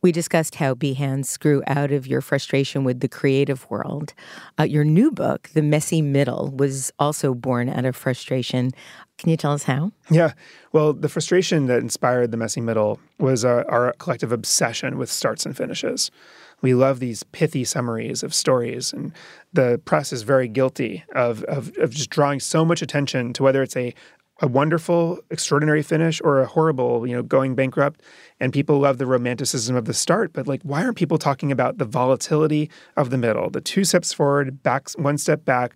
[0.00, 4.14] We discussed how Behance grew out of your frustration with the creative world.
[4.58, 8.70] Uh, your new book, The Messy Middle, was also born out of frustration.
[9.18, 9.90] Can you tell us how?
[10.08, 10.34] Yeah,
[10.72, 15.44] well, the frustration that inspired the messy middle was uh, our collective obsession with starts
[15.44, 16.12] and finishes.
[16.60, 19.12] We love these pithy summaries of stories, and
[19.52, 23.62] the press is very guilty of, of, of just drawing so much attention to whether
[23.62, 23.94] it's a
[24.40, 28.02] a wonderful, extraordinary finish or a horrible, you know, going bankrupt.
[28.38, 31.78] And people love the romanticism of the start, but like, why aren't people talking about
[31.78, 35.74] the volatility of the middle, the two steps forward, back one step back,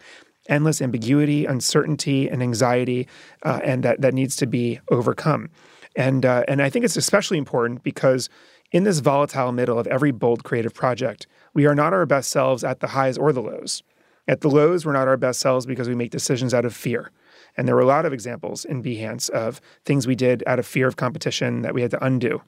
[0.48, 3.08] endless ambiguity, uncertainty, and anxiety,
[3.42, 5.48] uh, and that that needs to be overcome.
[5.96, 8.28] And uh, and I think it's especially important because
[8.72, 12.64] in this volatile middle of every bold creative project, we are not our best selves
[12.64, 13.82] at the highs or the lows.
[14.26, 17.10] At the lows, we're not our best selves because we make decisions out of fear.
[17.56, 20.66] And there were a lot of examples in Behance of things we did out of
[20.66, 22.40] fear of competition that we had to undo.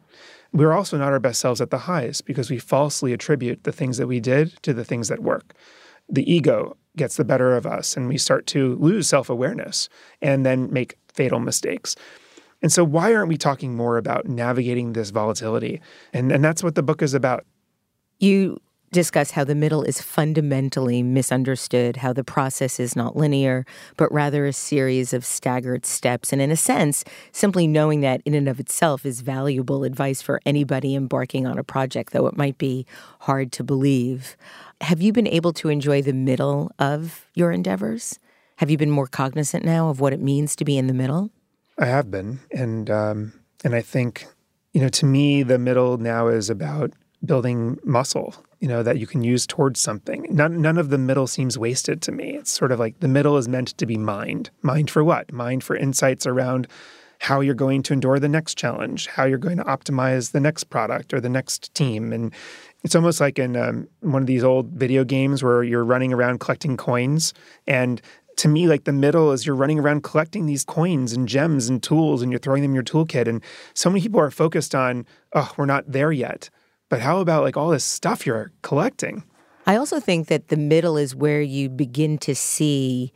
[0.52, 3.98] We're also not our best selves at the highs because we falsely attribute the things
[3.98, 5.54] that we did to the things that work.
[6.08, 9.88] The ego gets the better of us and we start to lose self awareness
[10.22, 11.96] and then make fatal mistakes.
[12.64, 15.82] And so, why aren't we talking more about navigating this volatility?
[16.14, 17.44] And, and that's what the book is about.
[18.20, 18.58] You
[18.90, 23.66] discuss how the middle is fundamentally misunderstood, how the process is not linear,
[23.98, 26.32] but rather a series of staggered steps.
[26.32, 30.40] And in a sense, simply knowing that in and of itself is valuable advice for
[30.46, 32.86] anybody embarking on a project, though it might be
[33.20, 34.38] hard to believe.
[34.80, 38.18] Have you been able to enjoy the middle of your endeavors?
[38.56, 41.30] Have you been more cognizant now of what it means to be in the middle?
[41.78, 43.32] I have been, and um,
[43.64, 44.26] and I think
[44.74, 46.92] you know, to me, the middle now is about
[47.24, 50.26] building muscle, you know, that you can use towards something.
[50.28, 52.34] None, none of the middle seems wasted to me.
[52.34, 54.50] It's sort of like the middle is meant to be mined.
[54.62, 55.32] Mined for what?
[55.32, 56.66] Mined for insights around
[57.20, 60.64] how you're going to endure the next challenge, how you're going to optimize the next
[60.64, 62.12] product or the next team.
[62.12, 62.34] And
[62.82, 66.40] it's almost like in um, one of these old video games where you're running around
[66.40, 67.32] collecting coins.
[67.66, 68.02] And
[68.36, 71.82] to me, like the middle is you're running around collecting these coins and gems and
[71.82, 73.28] tools and you're throwing them in your toolkit.
[73.28, 73.42] And
[73.74, 76.50] so many people are focused on, oh, we're not there yet.
[76.88, 79.24] But how about like all this stuff you're collecting?
[79.66, 83.12] I also think that the middle is where you begin to see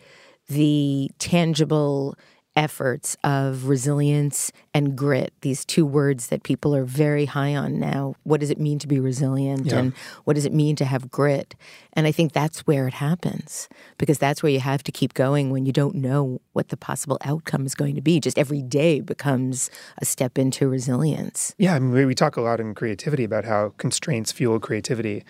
[0.48, 2.16] the tangible
[2.57, 8.14] efforts of resilience and grit, these two words that people are very high on now.
[8.24, 9.78] What does it mean to be resilient yeah.
[9.78, 9.92] and
[10.24, 11.55] what does it mean to have grit?
[11.92, 15.51] And I think that's where it happens because that's where you have to keep going
[15.51, 18.18] when you don't know what the possible outcome is going to be.
[18.18, 21.55] Just every day becomes a step into resilience.
[21.59, 25.24] Yeah, I mean, we talk a lot in creativity about how constraints fuel creativity.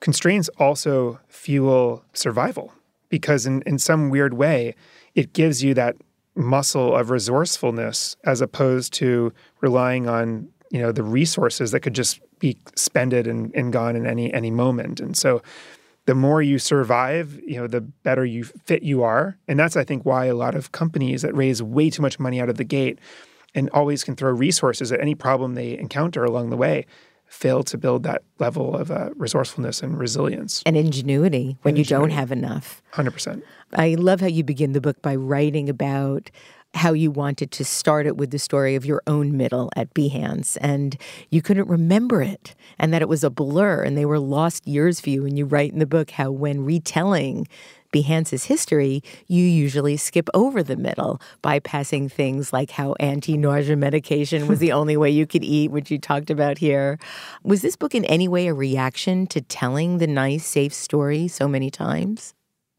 [0.00, 2.72] Constraints also fuel survival
[3.08, 4.74] because, in, in some weird way,
[5.14, 5.96] it gives you that
[6.36, 12.20] muscle of resourcefulness as opposed to relying on you know the resources that could just
[12.40, 15.00] be spended and, and gone in any any moment.
[15.00, 15.42] And so
[16.06, 19.38] the more you survive you know the better you fit you are.
[19.48, 22.40] And that's i think why a lot of companies that raise way too much money
[22.40, 22.98] out of the gate
[23.54, 26.86] and always can throw resources at any problem they encounter along the way
[27.26, 30.62] fail to build that level of uh, resourcefulness and resilience.
[30.66, 32.10] And ingenuity when and you ingenuity.
[32.10, 32.82] don't have enough.
[32.92, 33.42] 100%
[33.74, 36.30] I love how you begin the book by writing about
[36.74, 40.56] how you wanted to start it with the story of your own middle at Behance
[40.60, 40.96] and
[41.30, 45.00] you couldn't remember it and that it was a blur and they were lost years
[45.00, 47.46] for you and you write in the book how when retelling
[47.94, 54.48] Behance's history, you usually skip over the middle, bypassing things like how anti nausea medication
[54.48, 56.98] was the only way you could eat, which you talked about here.
[57.44, 61.46] Was this book in any way a reaction to telling the nice, safe story so
[61.46, 62.34] many times?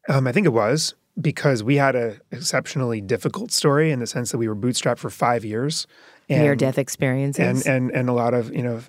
[0.09, 4.31] Um, I think it was because we had an exceptionally difficult story in the sense
[4.31, 5.87] that we were bootstrapped for five years.
[6.27, 7.65] Near death experiences.
[7.65, 8.81] And, and, and a lot of, you know,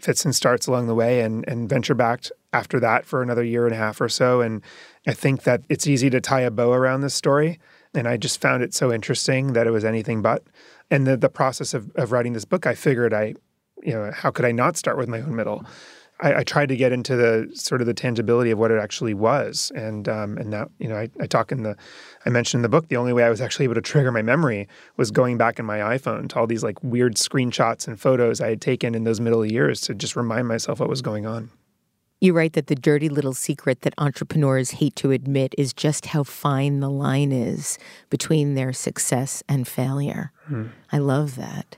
[0.00, 3.66] fits and starts along the way and, and venture backed after that for another year
[3.66, 4.40] and a half or so.
[4.40, 4.62] And
[5.06, 7.58] I think that it's easy to tie a bow around this story.
[7.94, 10.44] And I just found it so interesting that it was anything but.
[10.90, 13.34] And the, the process of, of writing this book, I figured I,
[13.82, 15.64] you know, how could I not start with my own middle?
[16.20, 19.12] I, I, tried to get into the sort of the tangibility of what it actually
[19.14, 21.76] was, and um, and now you know I, I, talk in the
[22.24, 24.22] I mentioned in the book the only way I was actually able to trigger my
[24.22, 28.40] memory was going back in my iPhone to all these like weird screenshots and photos
[28.40, 31.50] I had taken in those middle years to just remind myself what was going on.
[32.18, 36.22] You write that the dirty little secret that entrepreneurs hate to admit is just how
[36.22, 40.32] fine the line is between their success and failure.
[40.46, 40.68] Hmm.
[40.90, 41.76] I love that.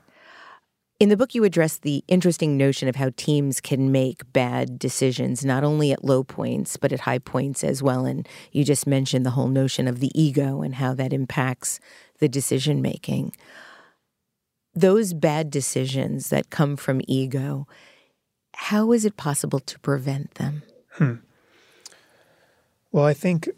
[1.01, 5.45] In the book, you address the interesting notion of how teams can make bad decisions,
[5.45, 8.05] not only at low points, but at high points as well.
[8.05, 11.79] And you just mentioned the whole notion of the ego and how that impacts
[12.19, 13.33] the decision making.
[14.75, 17.69] Those bad decisions that come from ego,
[18.55, 20.65] how is it possible to prevent them?
[20.95, 21.15] Hmm.
[22.91, 23.49] Well, I think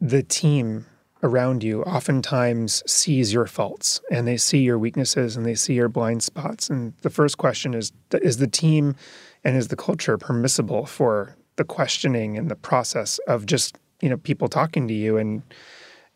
[0.00, 0.86] the team
[1.22, 5.88] around you oftentimes sees your faults and they see your weaknesses and they see your
[5.88, 6.70] blind spots.
[6.70, 8.96] And the first question is Is the team
[9.44, 14.16] and is the culture permissible for the questioning and the process of just you know
[14.16, 15.42] people talking to you and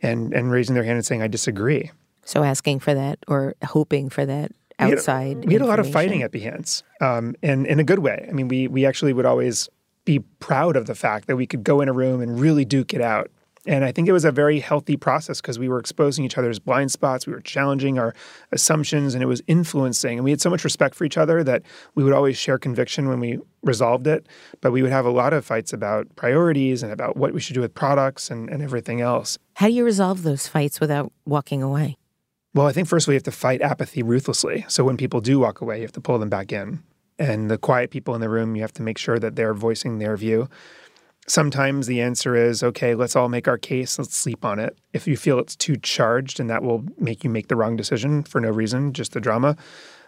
[0.00, 1.90] and and raising their hand and saying I disagree.
[2.24, 5.36] So asking for that or hoping for that outside.
[5.36, 7.98] We had, we had a lot of fighting at Behance, um, and in a good
[7.98, 8.26] way.
[8.28, 9.68] I mean, we we actually would always
[10.04, 12.92] be proud of the fact that we could go in a room and really duke
[12.92, 13.30] it out
[13.66, 16.58] and I think it was a very healthy process because we were exposing each other's
[16.58, 18.14] blind spots, we were challenging our
[18.52, 20.18] assumptions, and it was influencing.
[20.18, 21.62] And we had so much respect for each other that
[21.94, 24.26] we would always share conviction when we resolved it.
[24.60, 27.54] But we would have a lot of fights about priorities and about what we should
[27.54, 29.38] do with products and, and everything else.
[29.54, 31.96] How do you resolve those fights without walking away?
[32.52, 34.64] Well, I think first we have to fight apathy ruthlessly.
[34.68, 36.82] So when people do walk away, you have to pull them back in.
[37.18, 39.98] And the quiet people in the room, you have to make sure that they're voicing
[39.98, 40.48] their view.
[41.26, 44.76] Sometimes the answer is okay, let's all make our case, let's sleep on it.
[44.92, 48.22] If you feel it's too charged and that will make you make the wrong decision
[48.22, 49.56] for no reason, just the drama.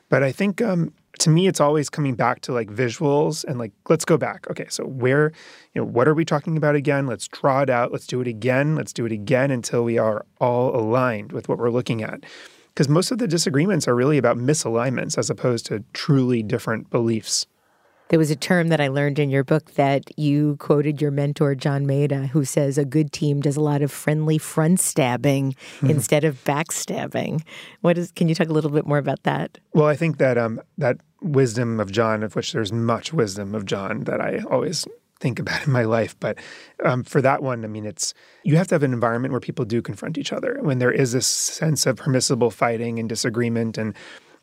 [0.08, 3.72] But I think um, to me, it's always coming back to like visuals and like,
[3.88, 4.48] let's go back.
[4.50, 5.32] Okay, so where,
[5.74, 7.06] you know, what are we talking about again?
[7.06, 7.92] Let's draw it out.
[7.92, 8.76] Let's do it again.
[8.76, 12.24] Let's do it again until we are all aligned with what we're looking at.
[12.68, 17.46] Because most of the disagreements are really about misalignments as opposed to truly different beliefs.
[18.08, 21.56] There was a term that I learned in your book that you quoted your mentor,
[21.56, 25.90] John Maeda, who says a good team does a lot of friendly front stabbing mm-hmm.
[25.90, 27.42] instead of backstabbing.
[27.80, 29.58] What is, can you talk a little bit more about that?
[29.72, 33.64] Well, I think that, um, that wisdom of John, of which there's much wisdom of
[33.66, 34.86] John that I always
[35.18, 36.14] think about in my life.
[36.20, 36.38] But
[36.84, 39.64] um, for that one, I mean, it's you have to have an environment where people
[39.64, 40.58] do confront each other.
[40.60, 43.94] When there is this sense of permissible fighting and disagreement, and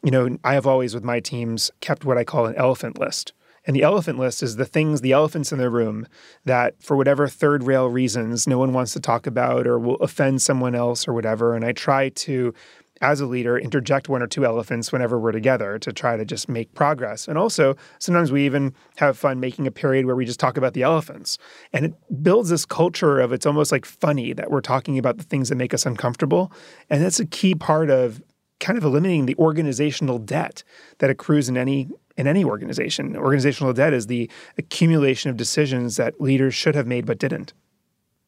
[0.03, 3.33] you know, I have always with my teams kept what I call an elephant list.
[3.65, 6.07] And the elephant list is the things, the elephants in the room
[6.45, 10.41] that, for whatever third rail reasons, no one wants to talk about or will offend
[10.41, 11.55] someone else or whatever.
[11.55, 12.53] And I try to,
[13.01, 16.49] as a leader, interject one or two elephants whenever we're together to try to just
[16.49, 17.27] make progress.
[17.27, 20.73] And also, sometimes we even have fun making a period where we just talk about
[20.73, 21.37] the elephants.
[21.71, 25.23] And it builds this culture of it's almost like funny that we're talking about the
[25.23, 26.51] things that make us uncomfortable.
[26.89, 28.21] And that's a key part of
[28.59, 30.63] kind of eliminating the organizational debt
[30.99, 33.15] that accrues in any in any organization.
[33.15, 37.53] Organizational debt is the accumulation of decisions that leaders should have made but didn't.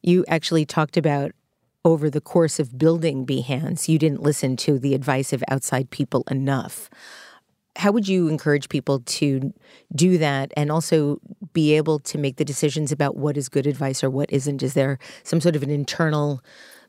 [0.01, 1.31] You actually talked about
[1.83, 6.23] over the course of building Behance, you didn't listen to the advice of outside people
[6.31, 6.89] enough.
[7.75, 9.53] How would you encourage people to
[9.93, 11.19] do that and also
[11.53, 14.63] be able to make the decisions about what is good advice or what isn't?
[14.63, 16.41] Is there some sort of an internal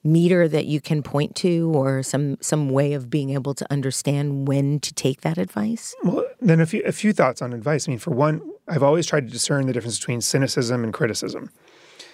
[0.07, 4.48] meter that you can point to or some some way of being able to understand
[4.48, 5.94] when to take that advice?
[6.02, 7.88] Well, then a few a few thoughts on advice.
[7.88, 11.50] I mean, for one, I've always tried to discern the difference between cynicism and criticism.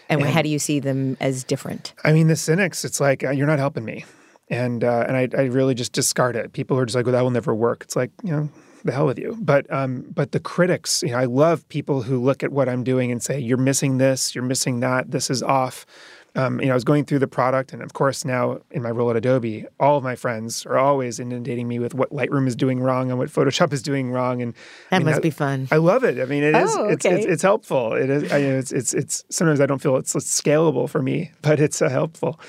[0.09, 1.95] And, and how do you see them as different?
[2.05, 4.05] I mean, the cynics, it's like uh, you're not helping me,
[4.51, 6.53] and uh, and I, I really just discard it.
[6.53, 7.85] People are just like, well, that will never work.
[7.85, 8.51] It's like you know,
[8.85, 9.37] the hell with you.
[9.41, 12.85] But um, but the critics, you know, I love people who look at what I'm
[12.85, 15.87] doing and say, you're missing this, you're missing that, this is off
[16.35, 18.91] um, you know, I was going through the product, and of course, now in my
[18.91, 22.57] role at Adobe, all of my friends are always inundating me with what Lightroom is
[22.57, 24.41] doing wrong and what Photoshop is doing wrong.
[24.41, 24.55] And
[24.91, 25.69] that I mean, must be fun.
[25.71, 26.19] I love it.
[26.19, 26.77] I mean, it oh, is.
[26.77, 26.93] Okay.
[26.93, 27.93] It's, it's, it's helpful.
[27.93, 28.33] It is.
[28.33, 29.25] I, it's it's it's.
[29.29, 32.41] Sometimes I don't feel it's, it's scalable for me, but it's uh, helpful.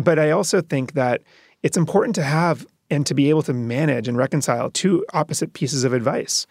[0.00, 1.22] But I also think that
[1.62, 5.84] it's important to have and to be able to manage and reconcile two opposite pieces
[5.84, 6.46] of advice.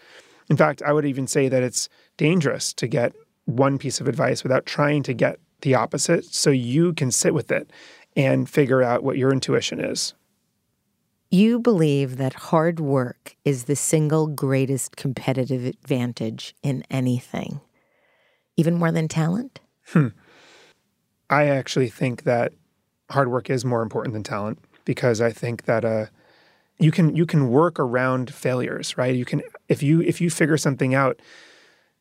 [0.49, 3.13] In fact, I would even say that it's dangerous to get
[3.45, 7.51] one piece of advice without trying to get the opposite so you can sit with
[7.51, 7.69] it
[8.15, 10.13] and figure out what your intuition is.
[11.31, 17.61] You believe that hard work is the single greatest competitive advantage in anything,
[18.57, 19.59] even more than talent?
[19.89, 20.07] Hmm.
[21.29, 22.53] I actually think that
[23.11, 26.07] hard work is more important than talent because I think that uh,
[26.79, 29.15] you can you can work around failures, right?
[29.15, 31.19] You can if you if you figure something out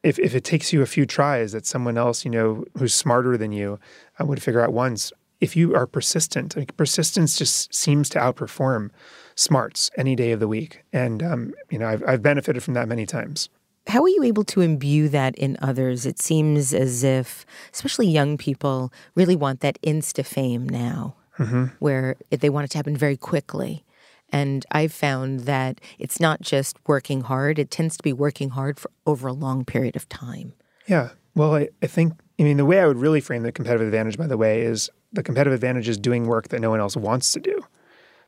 [0.08, 3.36] if, if it takes you a few tries that someone else, you know, who's smarter
[3.36, 3.78] than you
[4.18, 8.90] uh, would figure out once, if you are persistent, like persistence just seems to outperform
[9.34, 10.82] smarts any day of the week.
[10.92, 13.50] And, um, you know, I've, I've benefited from that many times.
[13.86, 16.06] How are you able to imbue that in others?
[16.06, 21.66] It seems as if, especially young people, really want that insta fame now, mm-hmm.
[21.78, 23.84] where they want it to happen very quickly.
[24.30, 28.78] And I've found that it's not just working hard, it tends to be working hard
[28.78, 30.52] for over a long period of time.
[30.86, 31.10] Yeah.
[31.34, 34.18] Well, I, I think, I mean, the way I would really frame the competitive advantage,
[34.18, 37.32] by the way, is the competitive advantage is doing work that no one else wants
[37.32, 37.60] to do.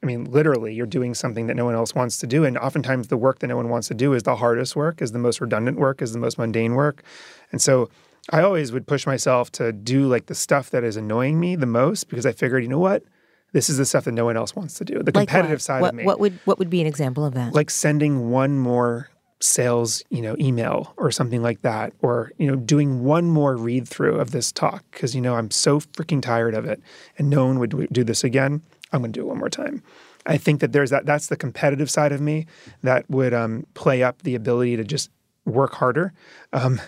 [0.02, 2.44] I mean, literally, you're doing something that no one else wants to do.
[2.44, 5.12] And oftentimes, the work that no one wants to do is the hardest work, is
[5.12, 7.02] the most redundant work, is the most mundane work.
[7.52, 7.90] And so
[8.30, 11.66] I always would push myself to do like the stuff that is annoying me the
[11.66, 13.02] most because I figured, you know what?
[13.52, 15.02] This is the stuff that no one else wants to do.
[15.02, 16.04] The competitive side what, of me.
[16.04, 17.54] What would what would be an example of that?
[17.54, 22.56] Like sending one more sales, you know, email or something like that, or you know,
[22.56, 26.54] doing one more read through of this talk because you know I'm so freaking tired
[26.54, 26.80] of it,
[27.18, 28.62] and no one would do this again.
[28.92, 29.82] I'm going to do it one more time.
[30.26, 31.06] I think that there's that.
[31.06, 32.46] That's the competitive side of me
[32.82, 35.10] that would um, play up the ability to just
[35.46, 36.12] work harder.
[36.52, 36.80] Um,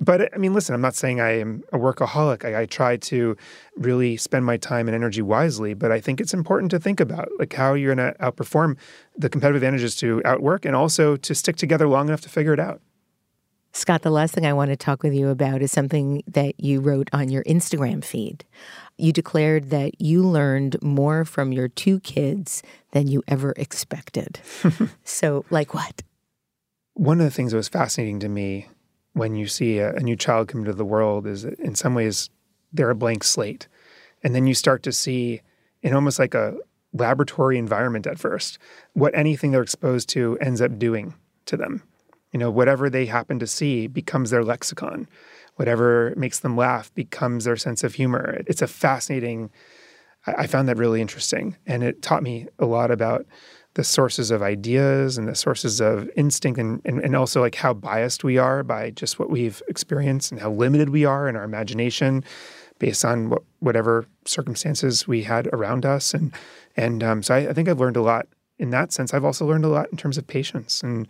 [0.00, 2.44] but I mean, listen, I'm not saying I am a workaholic.
[2.44, 3.36] I, I, try to
[3.76, 7.28] really spend my time and energy wisely, but I think it's important to think about
[7.38, 8.76] like how you're going to outperform
[9.16, 12.60] the competitive advantages to outwork and also to stick together long enough to figure it
[12.60, 12.80] out.
[13.74, 16.80] Scott, the last thing I want to talk with you about is something that you
[16.80, 18.44] wrote on your Instagram feed.
[18.98, 24.40] You declared that you learned more from your two kids than you ever expected.
[25.04, 26.02] so, like what?
[26.94, 28.68] One of the things that was fascinating to me
[29.14, 32.30] when you see a, a new child come into the world is in some ways
[32.72, 33.68] they're a blank slate.
[34.22, 35.42] And then you start to see
[35.82, 36.56] in almost like a
[36.92, 38.58] laboratory environment at first
[38.92, 41.14] what anything they're exposed to ends up doing
[41.46, 41.82] to them.
[42.32, 45.08] You know, whatever they happen to see becomes their lexicon.
[45.56, 48.42] Whatever makes them laugh becomes their sense of humor.
[48.46, 49.50] It's a fascinating,
[50.26, 51.56] I found that really interesting.
[51.66, 53.26] And it taught me a lot about
[53.74, 57.72] the sources of ideas and the sources of instinct and, and, and also like how
[57.72, 61.44] biased we are by just what we've experienced and how limited we are in our
[61.44, 62.22] imagination
[62.78, 66.32] based on what, whatever circumstances we had around us and
[66.76, 68.26] and um, so I, I think I've learned a lot
[68.58, 69.12] in that sense.
[69.12, 71.08] I've also learned a lot in terms of patience and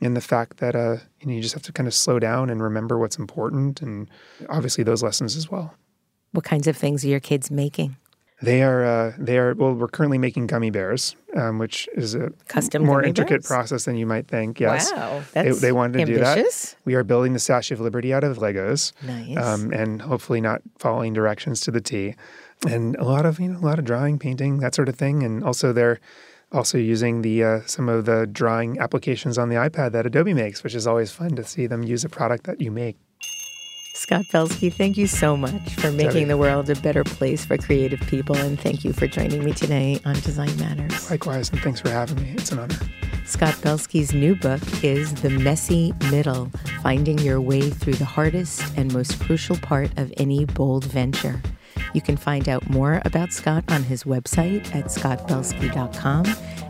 [0.00, 2.50] and the fact that uh, you know you just have to kind of slow down
[2.50, 4.10] and remember what's important, and
[4.48, 5.74] obviously those lessons as well.
[6.32, 7.96] What kinds of things are your kids making?
[8.42, 9.72] They are uh, they are well.
[9.74, 13.46] We're currently making gummy bears, um, which is a Custom more intricate bears?
[13.46, 14.58] process than you might think.
[14.60, 16.36] Yes, Wow, they, that's they wanted to do that.
[16.38, 16.76] ambitious.
[16.84, 19.36] We are building the Statue of Liberty out of Legos, Nice.
[19.38, 22.14] um, and hopefully not following directions to the T.
[22.68, 25.22] And a lot of you know a lot of drawing, painting, that sort of thing,
[25.22, 26.00] and also they're
[26.50, 30.62] also using the uh, some of the drawing applications on the iPad that Adobe makes,
[30.64, 32.96] which is always fun to see them use a product that you make.
[33.94, 38.00] Scott Belsky, thank you so much for making the world a better place for creative
[38.00, 38.36] people.
[38.36, 41.10] And thank you for joining me today on Design Matters.
[41.10, 42.30] Likewise, and thanks for having me.
[42.30, 42.76] It's an honor.
[43.26, 46.50] Scott Belsky's new book is The Messy Middle
[46.82, 51.40] Finding Your Way Through the Hardest and Most Crucial Part of Any Bold Venture.
[51.94, 56.24] You can find out more about Scott on his website at scottbelsky.com,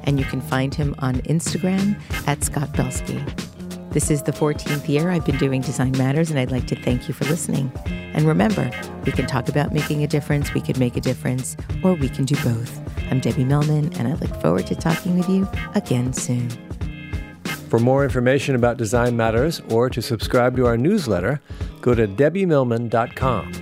[0.04, 3.24] and you can find him on Instagram at Scott Belsky.
[3.92, 7.08] This is the 14th year I've been doing Design Matters, and I'd like to thank
[7.08, 7.70] you for listening.
[8.14, 8.70] And remember,
[9.04, 12.24] we can talk about making a difference, we could make a difference, or we can
[12.24, 12.80] do both.
[13.10, 16.48] I'm Debbie Millman, and I look forward to talking with you again soon.
[17.68, 21.42] For more information about Design Matters or to subscribe to our newsletter,
[21.82, 23.52] go to debbiemillman.com.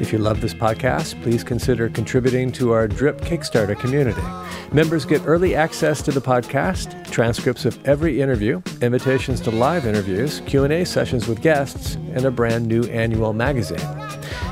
[0.00, 4.22] If you love this podcast, please consider contributing to our Drip Kickstarter community.
[4.72, 10.42] Members get early access to the podcast, transcripts of every interview, invitations to live interviews,
[10.44, 13.80] Q&A sessions with guests, and a brand new annual magazine.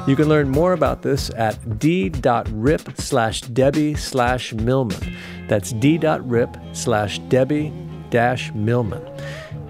[0.06, 5.16] You can learn more about this at d.rip slash Debbie slash Millman.
[5.48, 7.72] That's d.rip slash Debbie
[8.08, 9.04] dash Millman.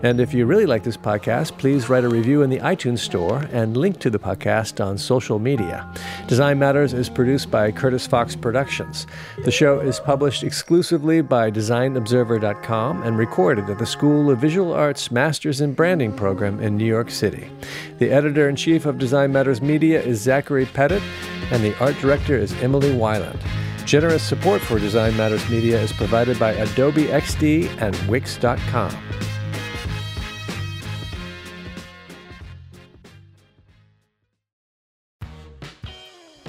[0.02, 3.48] And if you really like this podcast, please write a review in the iTunes Store
[3.50, 5.88] and link to the podcast on social media.
[6.28, 9.06] Design Matters is produced by Curtis Fox Productions.
[9.44, 15.10] The show is published exclusively by DesignObserver.com and recorded at the School of Visual Arts
[15.10, 17.50] Masters in Branding program in New York City.
[17.98, 21.02] The editor in chief of Design Matters Media is Zachary Pettit,
[21.50, 23.40] and the art director is Emily Weiland.
[23.86, 28.94] Generous support for Design Matters Media is provided by Adobe XD and Wix.com.